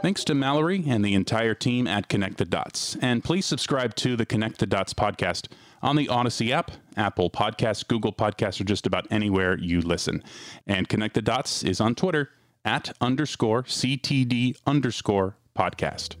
Thanks 0.00 0.22
to 0.24 0.34
Mallory 0.34 0.84
and 0.86 1.04
the 1.04 1.14
entire 1.14 1.54
team 1.54 1.88
at 1.88 2.08
Connect 2.08 2.36
the 2.36 2.44
Dots. 2.44 2.96
And 3.02 3.24
please 3.24 3.46
subscribe 3.46 3.96
to 3.96 4.14
the 4.14 4.24
Connect 4.24 4.58
the 4.58 4.66
Dots 4.66 4.94
podcast 4.94 5.48
on 5.82 5.96
the 5.96 6.06
Audacy 6.06 6.50
app, 6.50 6.70
Apple 6.96 7.30
Podcasts, 7.30 7.86
Google 7.86 8.12
Podcasts, 8.12 8.60
or 8.60 8.64
just 8.64 8.86
about 8.86 9.08
anywhere 9.10 9.58
you 9.58 9.80
listen. 9.80 10.22
And 10.68 10.88
Connect 10.88 11.14
the 11.14 11.22
Dots 11.22 11.64
is 11.64 11.80
on 11.80 11.96
Twitter 11.96 12.30
at 12.64 12.92
underscore 13.00 13.64
CTD 13.64 14.56
underscore 14.66 15.36
podcast. 15.56 16.14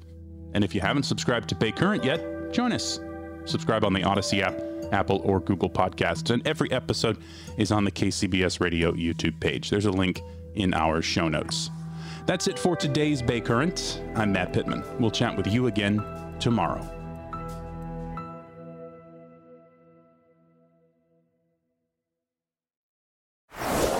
And 0.54 0.64
if 0.64 0.74
you 0.74 0.80
haven't 0.80 1.04
subscribed 1.04 1.48
to 1.50 1.54
Bay 1.54 1.70
Current 1.70 2.02
yet, 2.02 2.52
join 2.52 2.72
us. 2.72 2.98
Subscribe 3.44 3.84
on 3.84 3.92
the 3.92 4.00
Audacy 4.00 4.42
app 4.42 4.67
Apple, 4.92 5.20
or 5.24 5.40
Google 5.40 5.70
Podcasts. 5.70 6.30
And 6.30 6.46
every 6.46 6.70
episode 6.72 7.18
is 7.56 7.72
on 7.72 7.84
the 7.84 7.90
KCBS 7.90 8.60
Radio 8.60 8.92
YouTube 8.92 9.38
page. 9.40 9.70
There's 9.70 9.86
a 9.86 9.90
link 9.90 10.20
in 10.54 10.74
our 10.74 11.02
show 11.02 11.28
notes. 11.28 11.70
That's 12.26 12.46
it 12.46 12.58
for 12.58 12.76
today's 12.76 13.22
Bay 13.22 13.40
Current. 13.40 14.02
I'm 14.14 14.32
Matt 14.32 14.52
Pittman. 14.52 14.84
We'll 14.98 15.10
chat 15.10 15.36
with 15.36 15.46
you 15.46 15.66
again 15.66 16.04
tomorrow. 16.38 16.97